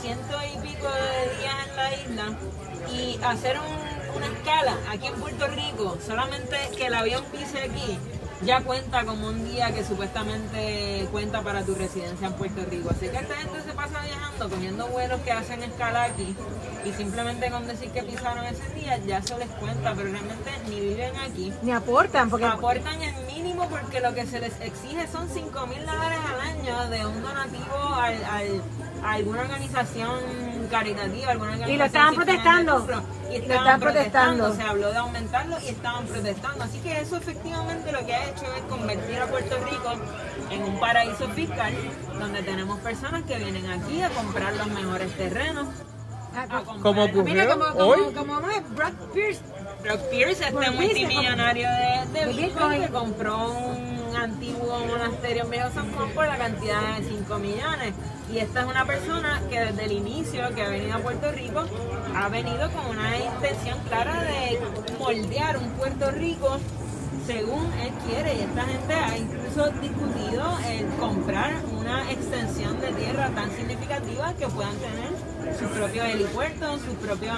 [0.00, 2.38] ciento y pico de días en la isla
[2.92, 3.56] y hacer
[4.16, 7.98] una escala aquí en Puerto Rico, solamente que el avión pise aquí
[8.44, 12.90] ya cuenta como un día que supuestamente cuenta para tu residencia en Puerto Rico.
[12.90, 16.34] Así que esta gente se pasa viajando, cogiendo vuelos que hacen escala aquí
[16.84, 20.80] y simplemente con decir que pisaron ese día ya se les cuenta, pero realmente ni
[20.80, 21.52] viven aquí.
[21.62, 25.84] Ni aportan, porque aportan el mínimo porque lo que se les exige son 5 mil
[25.84, 28.62] dólares al año de un donativo al,
[29.02, 30.20] alguna organización
[30.70, 32.86] caritativa, alguna Y lo estaban protestando.
[33.30, 34.54] y estaban protestando.
[34.54, 36.64] Se habló de aumentarlo y estaban protestando.
[36.64, 39.92] Así que eso efectivamente lo que ha hecho es convertir a Puerto Rico
[40.50, 41.72] en un paraíso fiscal
[42.18, 45.68] donde tenemos personas que vienen aquí a comprar los mejores terrenos.
[46.82, 48.40] como Mira, como, como, como,
[48.74, 49.40] Brock Pierce.
[49.82, 55.92] Brock Pierce, este multimillonario de, de Bitcoin, que compró un antiguo monasterio en Viejo San
[55.92, 57.94] Juan por la cantidad de 5 millones.
[58.32, 61.64] Y esta es una persona que desde el inicio que ha venido a Puerto Rico
[62.14, 64.58] ha venido con una intención clara de
[64.98, 66.58] moldear un Puerto Rico
[67.26, 68.34] según él quiere.
[68.34, 74.48] Y esta gente ha incluso discutido el comprar una extensión de tierra tan significativa que
[74.48, 77.32] puedan tener su propio helipuerto, su propio,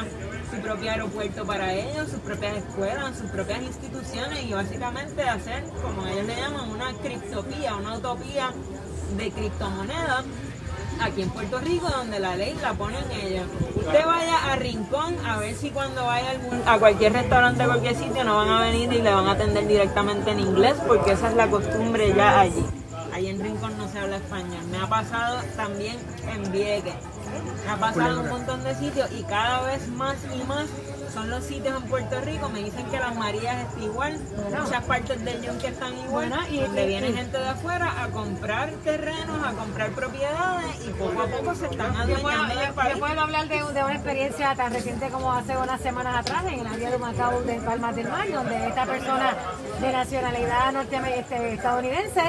[0.54, 6.06] su propio aeropuerto para ellos, sus propias escuelas, sus propias instituciones y básicamente hacer, como
[6.06, 8.50] ellos le llaman, una criptopía, una utopía
[9.16, 10.24] de criptomonedas
[11.00, 13.42] aquí en Puerto Rico, donde la ley la pone en ella.
[13.74, 18.24] Usted vaya a Rincón a ver si cuando vaya a cualquier restaurante, a cualquier sitio,
[18.24, 21.36] no van a venir y le van a atender directamente en inglés, porque esa es
[21.36, 22.64] la costumbre ya allí.
[23.12, 24.64] Ahí en Rincón no se habla español.
[24.70, 25.96] Me ha pasado también
[26.32, 26.94] en Vieques.
[27.70, 30.66] Ha pasado un montón de sitios y cada vez más y más
[31.12, 34.18] son los sitios en Puerto Rico, me dicen que las Marías está igual,
[34.58, 38.70] muchas partes del Yunque están igual, Bueno, y- donde viene gente de afuera a comprar
[38.82, 42.96] terrenos, a comprar propiedades y poco a poco se están adueñando del país.
[42.98, 46.66] puedo hablar de, de una experiencia tan reciente como hace unas semanas atrás en el
[46.66, 49.34] área de Macao de Palmas del Mar, donde esta persona
[49.80, 52.22] de nacionalidad norteamericana este, estadounidense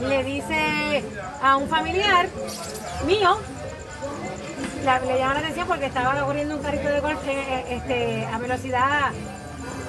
[0.00, 1.04] le dice
[1.42, 2.26] a un familiar
[3.06, 3.38] mío,
[4.86, 8.38] la- le llama la atención porque estaba corriendo un carrito de golf eh, este, a
[8.38, 9.10] velocidad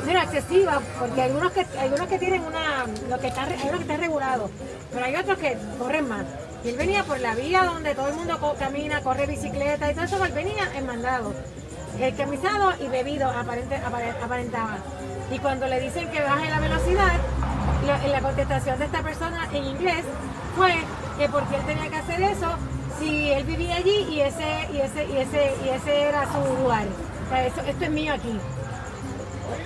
[0.05, 3.77] mira, excesiva, porque hay algunos que algunos que tienen una lo que está hay unos
[3.77, 4.51] que están regulados,
[4.91, 6.23] pero hay otros que corren más.
[6.63, 10.05] Y él venía por la vía donde todo el mundo camina, corre bicicleta y todo
[10.05, 11.33] eso, él venía en mandado,
[12.17, 14.77] camisado y bebido aparente, apare- aparentaba.
[15.31, 17.13] Y cuando le dicen que baje la velocidad,
[17.85, 20.03] la, la contestación de esta persona en inglés
[20.55, 20.73] fue
[21.19, 22.47] que porque él tenía que hacer eso
[22.99, 26.85] si él vivía allí y ese y ese y ese y ese era su lugar.
[27.25, 28.37] O sea, eso- esto es mío aquí.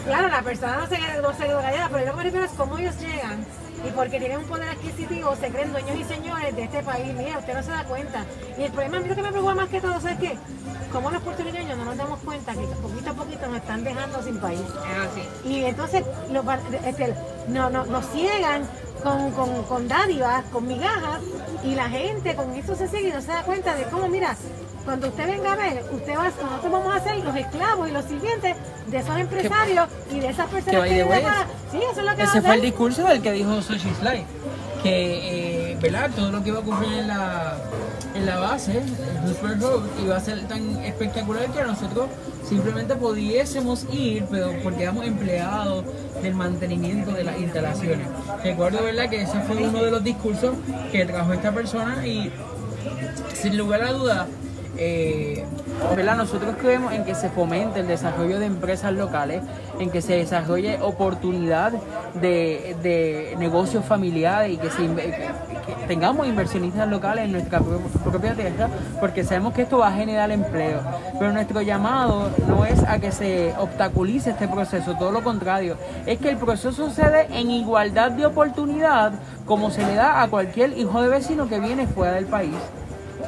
[0.06, 2.52] Claro, la persona no se, no se quedó callada, pero lo que me refiero es
[2.54, 3.46] cómo ellos llegan
[3.88, 7.14] y porque tienen un poder adquisitivo, se creen dueños y señores de este país.
[7.16, 8.26] Mira, usted no se da cuenta.
[8.58, 10.38] Y el problema, a mí lo que me preocupa más que todo, ¿sabes qué?
[10.92, 14.38] Como los puertorriqueños no nos damos cuenta que poquito a poquito nos están dejando sin
[14.40, 14.60] país.
[14.62, 15.50] Es así.
[15.50, 16.46] Y entonces los
[16.86, 17.16] este,
[17.48, 18.68] no, no, nos ciegan
[19.04, 21.22] con, con, con dádivas, con migajas,
[21.64, 24.36] y la gente con eso se sigue y no se da cuenta de cómo, mira,
[24.86, 28.06] cuando usted venga a ver, usted va, nosotros vamos a ser los esclavos y los
[28.06, 28.56] sirvientes
[28.88, 31.48] de esos empresarios y de esas que personas que way, acá.
[31.72, 34.26] Sí, eso es lo que Ese fue el discurso del que dijo Sushi Slide,
[34.82, 35.61] que eh,
[36.16, 37.58] todo lo que iba a ocurrir en la,
[38.14, 42.08] en la base, en Roosevelt Road, iba a ser tan espectacular que nosotros
[42.48, 45.84] simplemente pudiésemos ir, pero porque éramos empleados
[46.22, 48.08] del mantenimiento de las instalaciones.
[48.44, 49.10] Recuerdo ¿verdad?
[49.10, 50.56] que ese fue uno de los discursos
[50.92, 52.32] que trajo esta persona y
[53.34, 54.28] sin lugar a dudas,
[54.84, 55.46] eh,
[56.16, 59.42] nosotros creemos en que se fomente el desarrollo de empresas locales,
[59.80, 61.72] en que se desarrolle oportunidad
[62.16, 65.30] de, de negocios familiares y que, que-
[65.88, 67.80] tengamos inversionistas locales en nuestra pro-
[68.10, 68.68] propia tierra,
[69.00, 70.80] porque sabemos que esto va a generar empleo.
[71.20, 76.18] Pero nuestro llamado no es a que se obstaculice este proceso, todo lo contrario, es
[76.20, 79.14] que el proceso se dé en igualdad de oportunidad
[79.46, 82.56] como se le da a cualquier hijo de vecino que viene fuera del país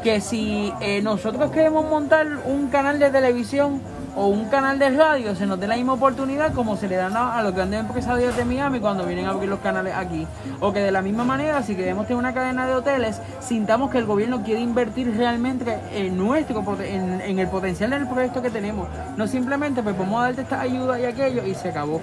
[0.04, 3.82] que si eh, nosotros queremos montar un canal de televisión
[4.16, 7.16] o un canal de radio, se nos dé la misma oportunidad como se le dan
[7.16, 10.28] a, a los grandes empresarios de Miami cuando vienen a abrir los canales aquí.
[10.60, 13.98] O que de la misma manera, si queremos tener una cadena de hoteles, sintamos que
[13.98, 18.88] el gobierno quiere invertir realmente en nuestro en el potencial del proyecto que tenemos.
[19.18, 22.02] No simplemente pues vamos a darte esta ayuda y aquello y se acabó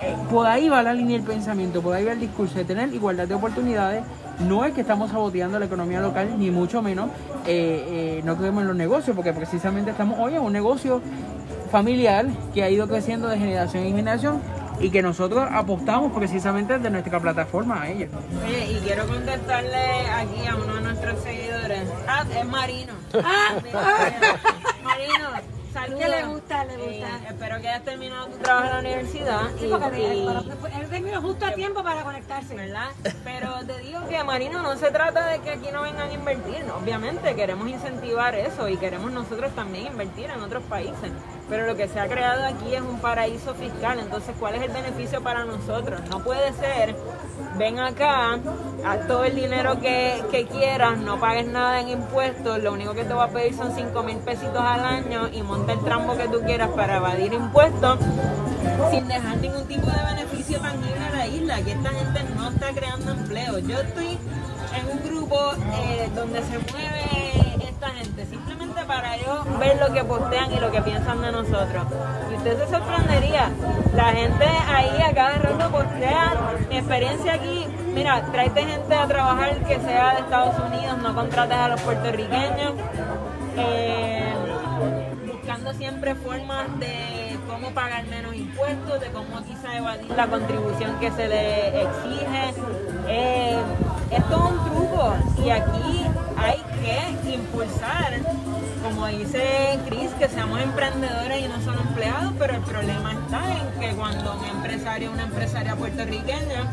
[0.00, 2.92] eh, por ahí va la línea del pensamiento, por ahí va el discurso de tener
[2.94, 4.04] igualdad de oportunidades.
[4.40, 7.10] No es que estamos saboteando la economía local, ni mucho menos.
[7.46, 11.00] eh, eh, no creemos en los negocios, porque precisamente estamos hoy en un negocio
[11.72, 14.40] familiar que ha ido creciendo de generación en generación
[14.80, 18.06] y que nosotros apostamos precisamente de nuestra plataforma a ella.
[18.46, 21.82] Oye, y quiero contestarle aquí a uno de nuestros seguidores.
[22.06, 22.92] Ah, es Marino.
[23.24, 23.54] Ah,
[24.84, 25.28] Marino,
[25.80, 26.00] saludos.
[26.02, 26.64] ¿Qué le gusta?
[26.64, 27.28] Le Eh, gusta.
[27.28, 29.40] espero que hayas terminado tu trabajo en la universidad.
[29.58, 32.54] Sí, y- porque y- él terminó justo a tiempo para conectarse.
[32.54, 32.88] ¿verdad?
[33.24, 36.64] Pero te digo que Marino no se trata de que aquí no vengan a invertir,
[36.64, 36.76] ¿no?
[36.76, 41.10] obviamente queremos incentivar eso y queremos nosotros también invertir en otros países,
[41.48, 44.70] pero lo que se ha creado aquí es un paraíso fiscal, entonces ¿cuál es el
[44.70, 46.00] beneficio para nosotros?
[46.10, 46.96] No puede ser,
[47.58, 48.38] ven acá,
[48.84, 53.04] haz todo el dinero que, que quieras, no pagues nada en impuestos, lo único que
[53.04, 56.28] te va a pedir son 5 mil pesitos al año y monta el trambo que
[56.28, 57.98] tú quieras para evadir impuestos
[58.90, 62.70] sin dejar ningún tipo de beneficio tangible a la isla, que esta gente no está
[62.70, 63.58] creando empleo.
[63.58, 64.18] Yo estoy
[64.76, 67.47] en un grupo eh, donde se mueve
[67.86, 71.84] gente, simplemente para yo ver lo que postean y lo que piensan de nosotros.
[72.30, 73.50] Y usted se sorprendería,
[73.94, 76.34] la gente ahí a cada rato postea
[76.68, 77.66] mi experiencia aquí.
[77.94, 82.74] Mira, tráete gente a trabajar que sea de Estados Unidos, no contrates a los puertorriqueños.
[83.56, 84.34] Eh,
[85.26, 91.10] buscando siempre formas de cómo pagar menos impuestos, de cómo quizá evadir la contribución que
[91.12, 92.54] se le exige.
[93.08, 93.58] Eh,
[94.10, 95.14] es todo un truco
[95.44, 96.06] y aquí
[97.22, 98.18] que impulsar,
[98.82, 103.80] como dice Chris, que seamos emprendedores y no solo empleados, pero el problema está en
[103.80, 106.70] que cuando un empresario una empresaria puertorriqueña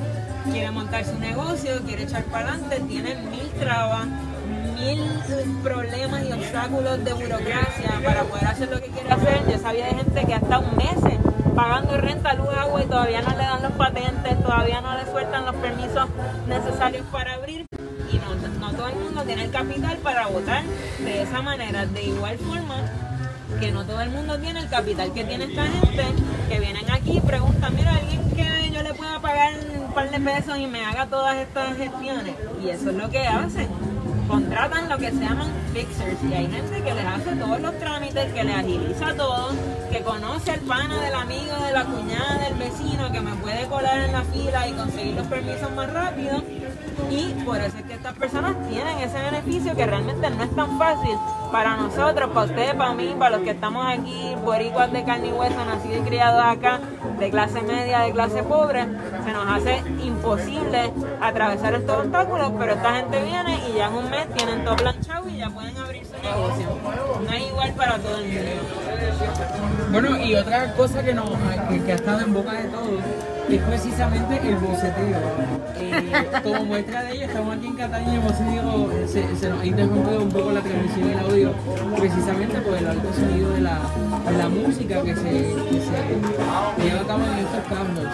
[0.52, 4.08] quiere montar su negocio, quiere echar para adelante, tiene mil trabas,
[4.76, 5.02] mil
[5.64, 9.42] problemas y obstáculos de burocracia para poder hacer lo que quiere hacer.
[9.50, 11.20] Yo sabía de gente que ha estado meses
[11.56, 15.46] pagando renta, luz, agua y todavía no le dan los patentes, todavía no le sueltan
[15.46, 16.08] los permisos
[16.48, 17.65] necesarios para abrir.
[19.28, 20.64] El capital para votar
[21.00, 21.86] de esa manera.
[21.88, 22.76] De igual forma,
[23.60, 26.06] que no todo el mundo tiene el capital que tiene esta gente,
[26.48, 30.20] que vienen aquí y preguntan, mira, alguien que yo le pueda pagar un par de
[30.20, 32.36] pesos y me haga todas estas gestiones.
[32.64, 33.68] Y eso es lo que hacen.
[34.28, 38.34] Contratan lo que se llaman fixers y hay gente que les hace todos los trámites,
[38.34, 39.50] que les agiliza todo,
[39.92, 44.02] que conoce al pana del amigo, de la cuñada, del vecino, que me puede colar
[44.02, 46.44] en la fila y conseguir los permisos más rápido.
[47.10, 50.78] Y por eso es que estas personas tienen ese beneficio que realmente no es tan
[50.78, 51.18] fácil
[51.52, 55.32] para nosotros, para ustedes, para mí, para los que estamos aquí, boricuas de carne y
[55.32, 56.80] hueso, nacidos y criados acá,
[57.20, 58.86] de clase media, de clase pobre,
[59.24, 60.92] se nos hace imposible
[61.22, 65.30] atravesar estos obstáculos, pero esta gente viene y ya en un mes tienen todo planchado
[65.30, 66.68] y ya pueden abrir su negocio.
[67.26, 68.52] No es igual para todo el mundo.
[69.92, 71.30] Bueno, y otra cosa que, nos,
[71.70, 75.20] que, que ha estado en boca de todos es precisamente el boceteo.
[75.78, 79.66] Eh, como muestra de ello, estamos aquí en Cataña y hemos tenido, se, nos ha
[79.66, 81.54] interrumpido un poco la transmisión y el audio,
[81.98, 83.80] precisamente por el alto sonido de la,
[84.50, 88.06] música que se, que se lleva a cabo en estos campos.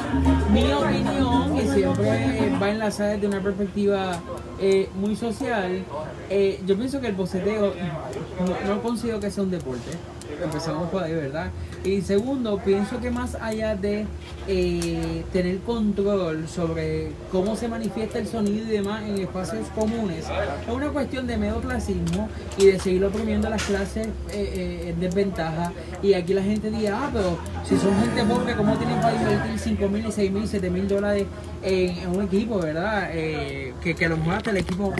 [0.51, 4.19] Mi opinión, que siempre va enlazada desde una perspectiva
[4.59, 5.83] eh, muy social,
[6.29, 7.73] eh, yo pienso que el boceteo
[8.67, 9.91] no considero que sea un deporte
[10.45, 11.51] empezamos por ahí, ¿verdad?
[11.83, 14.05] Y segundo, pienso que más allá de
[14.47, 20.73] eh, tener control sobre cómo se manifiesta el sonido y demás en espacios comunes, es
[20.73, 25.71] una cuestión de medio clasismo y de seguir oprimiendo las clases eh, eh, en desventaja.
[26.03, 29.59] Y aquí la gente dice, ah, pero si son gente pobre, ¿cómo tienen para invertir
[29.59, 31.25] 5 mil, 6 mil, 7 mil dólares
[31.63, 33.09] en, en un equipo, ¿verdad?
[33.11, 34.93] Eh, que, que a lo mejor hasta el equipo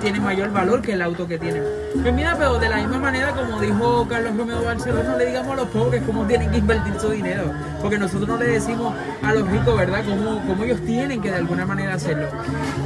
[0.00, 1.62] tiene mayor valor que el auto que tienen.
[2.02, 5.52] Pues mira, pero de la misma manera, como dijo Carlos Romeo Barcelona, no le digamos
[5.52, 7.52] a los pobres cómo tienen que invertir su dinero.
[7.80, 11.36] Porque nosotros no le decimos a los ricos, ¿verdad?, cómo, cómo ellos tienen que de
[11.36, 12.28] alguna manera hacerlo.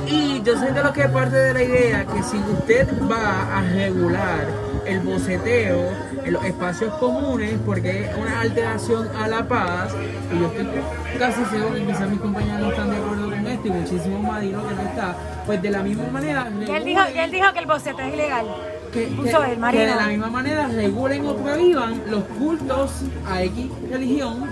[0.07, 3.63] Y yo soy de los que parte de la idea que si usted va a
[3.63, 4.47] regular
[4.87, 5.93] el boceteo
[6.25, 9.95] en los espacios comunes porque es una alteración a la paz
[10.33, 10.67] y yo estoy
[11.19, 14.41] casi seguro que quizás mis compañeros no están de acuerdo con esto y muchísimos más
[14.41, 15.15] digo que no está
[15.47, 18.47] pues de la misma manera él dijo, él dijo que el boceteo es ilegal.
[18.93, 24.49] Que, de la misma manera regulen o prohíban los cultos a X religión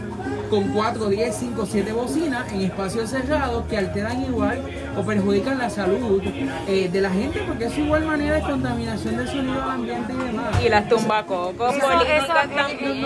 [0.51, 4.62] con 4, 10, 5, 7 bocinas en espacios cerrados que alteran igual
[4.97, 6.22] o perjudican la salud
[6.66, 10.16] eh, de la gente porque es igual manera de contaminación del sonido del ambiente y
[10.24, 10.64] demás.
[10.64, 13.03] Y las tumbacocos Eso- políticas eso- No, no también.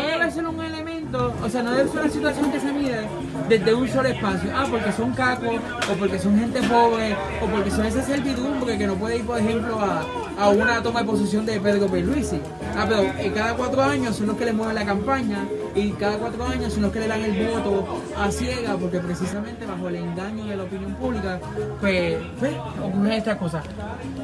[1.14, 3.06] O sea, no ser una situación que se mide
[3.48, 4.50] desde un solo espacio.
[4.54, 5.56] Ah, porque son cacos,
[5.90, 9.38] o porque son gente pobre, o porque son esa servidumbre que no puede ir, por
[9.38, 10.04] ejemplo, a,
[10.38, 12.40] a una toma de posición de Pedro Pierluisi.
[12.76, 16.16] Ah, pero eh, cada cuatro años son los que le mueven la campaña, y cada
[16.16, 19.96] cuatro años son los que le dan el voto a ciega, porque precisamente bajo el
[19.96, 21.38] engaño de la opinión pública,
[21.80, 22.52] pues, pues
[22.82, 23.64] ocurren estas cosas.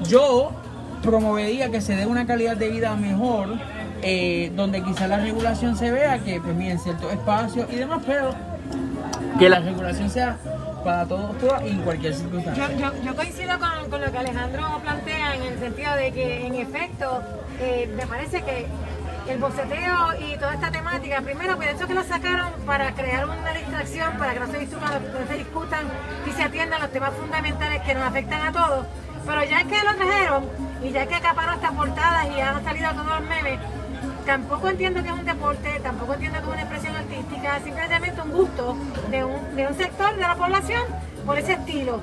[0.06, 0.50] Yo
[1.02, 3.48] promovería que se dé una calidad de vida mejor,
[4.02, 8.00] eh, donde quizá la regulación se vea que, pues mira, en ciertos espacios y demás,
[8.06, 8.34] pero
[9.38, 10.36] que la regulación sea
[10.84, 12.68] para todos, todas y en cualquier Yo, circunstancia.
[12.78, 16.54] yo, yo coincido con, con lo que Alejandro plantea en el sentido de que, en
[16.54, 17.22] efecto,
[17.60, 18.66] eh, me parece que
[19.28, 24.16] el boceteo y toda esta temática, primero pienso que lo sacaron para crear una distracción,
[24.16, 25.84] para que no se discutan, no se discutan
[26.26, 28.86] y se atiendan los temas fundamentales que nos afectan a todos.
[29.26, 30.44] Pero ya que lo trajeron
[30.82, 33.58] y ya que acaparon estas portadas y han salido todos los memes,
[34.28, 38.30] tampoco entiendo que es un deporte, tampoco entiendo que es una expresión artística, simplemente un
[38.30, 38.76] gusto
[39.10, 40.82] de un, de un sector de la población
[41.24, 42.02] por ese estilo.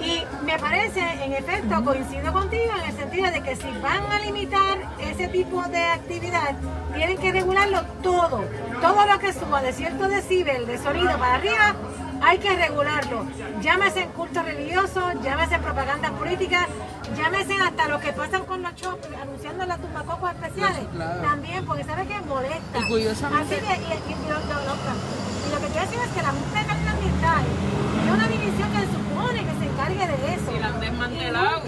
[0.00, 4.18] Y me parece, en efecto, coincido contigo en el sentido de que si van a
[4.20, 6.56] limitar ese tipo de actividad,
[6.94, 8.44] tienen que regularlo todo.
[8.80, 11.74] Todo lo que suba de cierto decibel de sonido para arriba,
[12.22, 13.26] hay que regularlo.
[13.60, 16.66] Llámese en culto religioso, llámese en propaganda política,
[17.16, 20.80] llámese hasta lo que pasan con los shops anunciando las tumbacocos especiales.
[20.94, 21.20] Claro.
[21.22, 22.78] También, porque sabe que molesta.
[22.78, 24.76] Y curiosamente- Así que, y, y- y lo, lo- lo-
[25.46, 27.42] y lo que quiero decir es que la Junta de Calidad Ambiental
[28.06, 30.52] es una división que se supone que se encargue de eso.
[30.56, 31.60] Y la han Y desmantelado.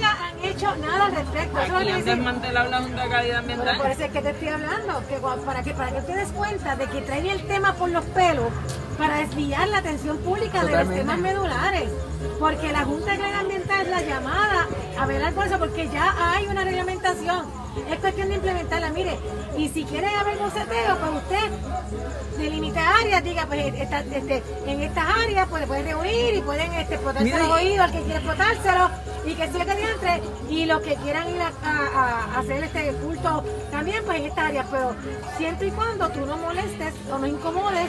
[0.64, 1.58] Hecho nada al respecto.
[1.58, 2.04] Aquí que han decir.
[2.04, 3.76] desmantelado la Junta de Calidad Ambiental.
[3.76, 6.76] por eso es que te estoy hablando, que para que, para que te des cuenta
[6.76, 8.52] de que traen el tema por los pelos
[8.98, 11.90] para desviar la atención pública de los temas medulares.
[12.38, 16.14] Porque la Junta de Calidad Ambiental es la llamada a velar por eso, porque ya
[16.32, 17.63] hay una reglamentación.
[17.90, 18.90] Es cuestión de implementarla.
[18.90, 19.18] Mire,
[19.56, 25.04] y si quiere haber boceteo, pues usted delimita áreas, diga, pues esta- este, en estas
[25.24, 28.90] áreas pues, pueden reunir y pueden este, explotarse los oídos al que quiere explotárselo
[29.24, 33.42] y que que entre y los que quieran ir a, a- a hacer este culto
[33.70, 34.94] también pues en estas áreas, pero
[35.38, 37.88] siempre y cuando tú no molestes o no incomodes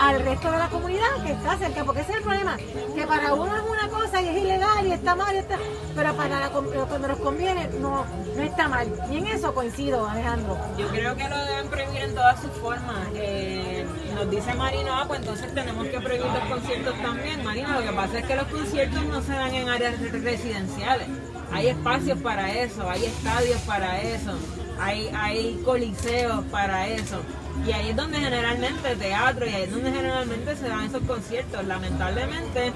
[0.00, 3.34] al, resto de la comunidad que está cerca, porque ese es el problema, que para
[3.34, 5.56] uno es una cosa y es ilegal y está mal, y está,
[5.94, 8.04] pero para la, cuando nos conviene no,
[8.36, 8.88] no está mal.
[9.10, 10.58] Y en eso coincido, Alejandro.
[10.76, 13.08] Yo creo que lo deben prohibir en todas sus formas.
[13.14, 17.44] Eh, nos dice Marino, ah, pues entonces tenemos que prohibir los conciertos también.
[17.44, 21.08] Marino, lo que pasa es que los conciertos no se dan en áreas residenciales.
[21.52, 24.32] Hay espacios para eso, hay estadios para eso,
[24.78, 27.22] hay, hay coliseos para eso.
[27.66, 31.64] Y ahí es donde generalmente teatro y ahí es donde generalmente se dan esos conciertos.
[31.64, 32.72] Lamentablemente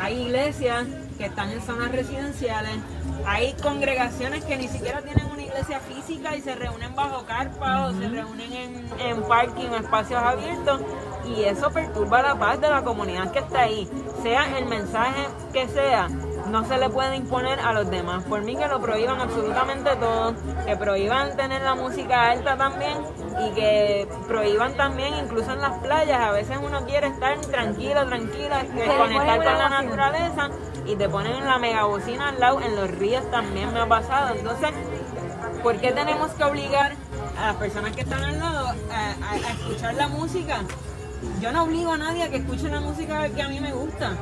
[0.00, 2.74] hay iglesias que están en zonas residenciales,
[3.26, 7.92] hay congregaciones que ni siquiera tienen una iglesia física y se reúnen bajo carpa o
[7.92, 10.80] se reúnen en, en parking o espacios abiertos
[11.26, 13.88] y eso perturba la paz de la comunidad que está ahí,
[14.22, 16.08] sea el mensaje que sea
[16.50, 18.24] no se le puede imponer a los demás.
[18.24, 20.34] Por mí que lo prohíban absolutamente todo,
[20.64, 22.98] que prohíban tener la música alta también
[23.40, 26.20] y que prohíban también incluso en las playas.
[26.20, 28.64] A veces uno quiere estar tranquilo, tranquila,
[28.98, 30.50] conectar con la naturaleza
[30.86, 32.60] y te ponen la megabocina al lado.
[32.60, 34.34] En los ríos también me ha pasado.
[34.34, 34.70] Entonces,
[35.62, 36.92] ¿por qué tenemos que obligar
[37.38, 40.60] a las personas que están al lado a, a escuchar la música?
[41.40, 44.12] Yo no obligo a nadie a que escuche la música que a mí me gusta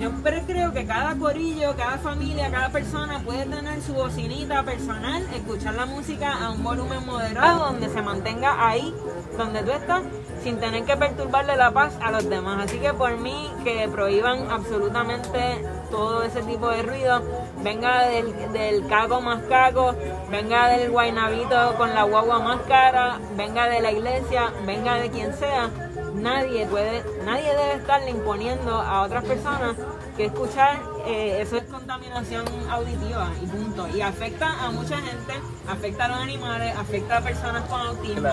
[0.00, 5.74] yo creo que cada corillo, cada familia, cada persona puede tener su bocinita personal, escuchar
[5.74, 8.94] la música a un volumen moderado donde se mantenga ahí
[9.36, 10.02] donde tú estás
[10.42, 12.64] sin tener que perturbarle la paz a los demás.
[12.64, 17.22] Así que por mí que prohíban absolutamente todo ese tipo de ruido,
[17.62, 19.94] venga del, del caco más caco,
[20.30, 25.34] venga del guainabito con la guagua más cara, venga de la iglesia, venga de quien
[25.34, 25.68] sea
[26.14, 29.76] nadie puede, nadie debe estarle imponiendo a otras personas
[30.16, 33.88] que escuchar eh, eso es contaminación auditiva y punto.
[33.94, 35.32] Y afecta a mucha gente,
[35.68, 38.28] afecta a los animales, afecta a personas con autismo,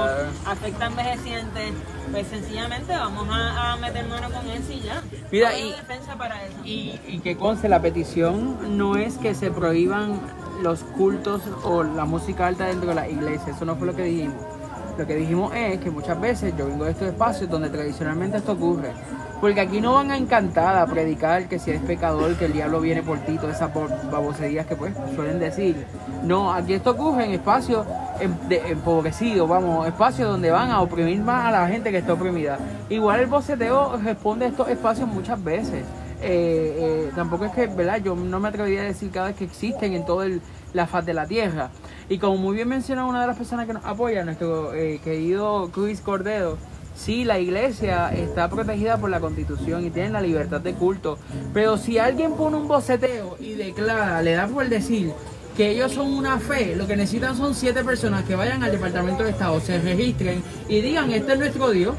[0.46, 1.74] afecta a envejecientes.
[2.12, 5.02] Pues sencillamente vamos a, meter mano con eso y ya.
[5.32, 5.76] Mira, y,
[6.18, 6.58] para eso.
[6.64, 10.20] Y, y que conste, la petición no es que se prohíban
[10.62, 14.04] los cultos o la música alta dentro de la iglesia, eso no fue lo que
[14.04, 14.57] dijimos
[14.98, 18.54] lo que dijimos es que muchas veces yo vengo de estos espacios donde tradicionalmente esto
[18.54, 18.92] ocurre.
[19.40, 22.82] Porque aquí no van a encantar a predicar que si eres pecador, que el diablo
[22.82, 23.72] viene por ti, todas esas
[24.12, 25.86] baboserías que pues suelen decir.
[26.24, 27.86] No, aquí esto ocurre en espacios
[28.20, 32.58] empobrecidos, vamos, espacios donde van a oprimir más a la gente que está oprimida.
[32.90, 35.86] Igual el boceteo responde a estos espacios muchas veces.
[36.20, 37.98] Eh, eh, tampoco es que, ¿verdad?
[37.98, 40.42] Yo no me atrevería a decir cada vez que existen en todo el,
[40.74, 41.70] la faz de la tierra.
[42.10, 45.70] Y como muy bien menciona una de las personas que nos apoya, nuestro eh, querido
[45.76, 46.58] Luis Cordero,
[46.96, 51.18] sí, la iglesia está protegida por la constitución y tiene la libertad de culto.
[51.54, 55.12] Pero si alguien pone un boceteo y declara, le da por decir
[55.58, 59.24] que ellos son una fe, lo que necesitan son siete personas que vayan al Departamento
[59.24, 61.96] de Estado, se registren y digan, este es nuestro Dios,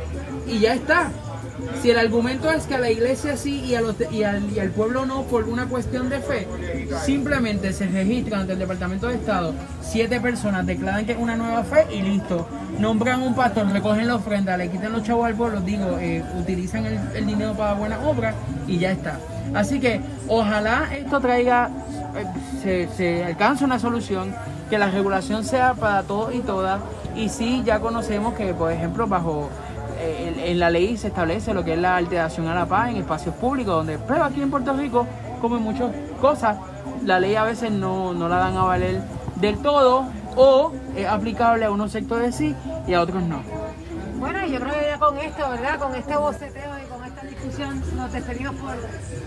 [0.46, 1.11] y ya está.
[1.82, 5.66] Si el argumento es que a la iglesia sí y, al pueblo no por una
[5.66, 6.46] cuestión de fe,
[7.04, 11.64] simplemente se registran ante el Departamento de Estado, siete personas declaran que es una nueva
[11.64, 12.48] fe y listo.
[12.78, 16.86] Nombran un pastor, recogen la ofrenda, le quitan los chavos al pueblo, digo, eh, utilizan
[16.86, 18.34] el, dinero para buenas obras
[18.66, 19.18] y ya está.
[19.54, 21.70] Así que ojalá esto traiga,
[22.16, 22.24] eh,
[22.62, 24.34] se, se alcance una solución,
[24.68, 26.80] que la regulación sea para todos y todas.
[27.16, 29.48] Y sí, ya conocemos que, por ejemplo, bajo
[30.01, 33.34] en la ley se establece lo que es la alteración a la paz en espacios
[33.34, 35.07] públicos, donde, pero aquí en Puerto Rico,
[35.40, 35.90] como en muchas
[36.20, 36.57] cosas,
[37.05, 39.01] la ley a veces no, no la dan a valer
[39.36, 42.55] del todo o es aplicable a unos sectores sí
[42.86, 43.42] y a otros no.
[44.18, 45.78] Bueno, yo creo que ya con esto, ¿verdad?
[45.78, 46.78] Con este boceteo
[47.95, 48.74] nos despedimos por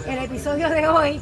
[0.07, 1.21] el episodio de hoy.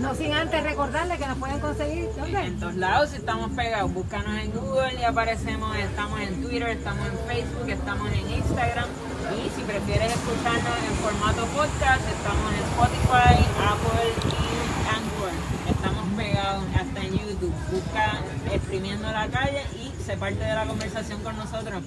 [0.00, 3.92] No sin antes recordarles que nos pueden conseguir En todos lados estamos pegados.
[3.92, 5.74] Búscanos en Google y aparecemos.
[5.76, 8.88] Estamos en Twitter, estamos en Facebook, estamos en Instagram.
[9.36, 14.46] Y si prefieres escucharnos en formato podcast, estamos en Spotify, Apple y
[14.94, 15.32] Anchor.
[15.70, 17.54] Estamos pegados hasta en YouTube.
[17.72, 18.20] Busca
[18.52, 21.82] exprimiendo la calle y se parte de la conversación con nosotros.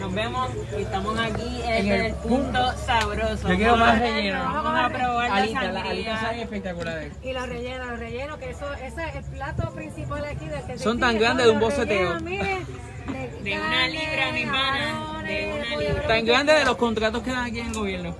[0.00, 0.48] Nos vemos
[0.78, 3.48] y estamos aquí en, el, punto sabroso.
[3.48, 4.38] Yo quiero más relleno.
[4.44, 6.22] Vamos a probar la sangría.
[6.22, 7.12] La espectaculares.
[7.24, 10.78] Y los rellenos, los rellenos, que eso, ese es el plato principal aquí del que
[10.78, 12.20] Son tan grandes de un boceteo.
[12.20, 15.22] De, una libra, mi pana.
[15.26, 16.06] De una libra.
[16.06, 18.14] Tan grandes de los contratos que dan aquí en el gobierno.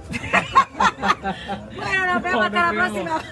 [1.76, 3.22] bueno, nos vemos hasta la próxima.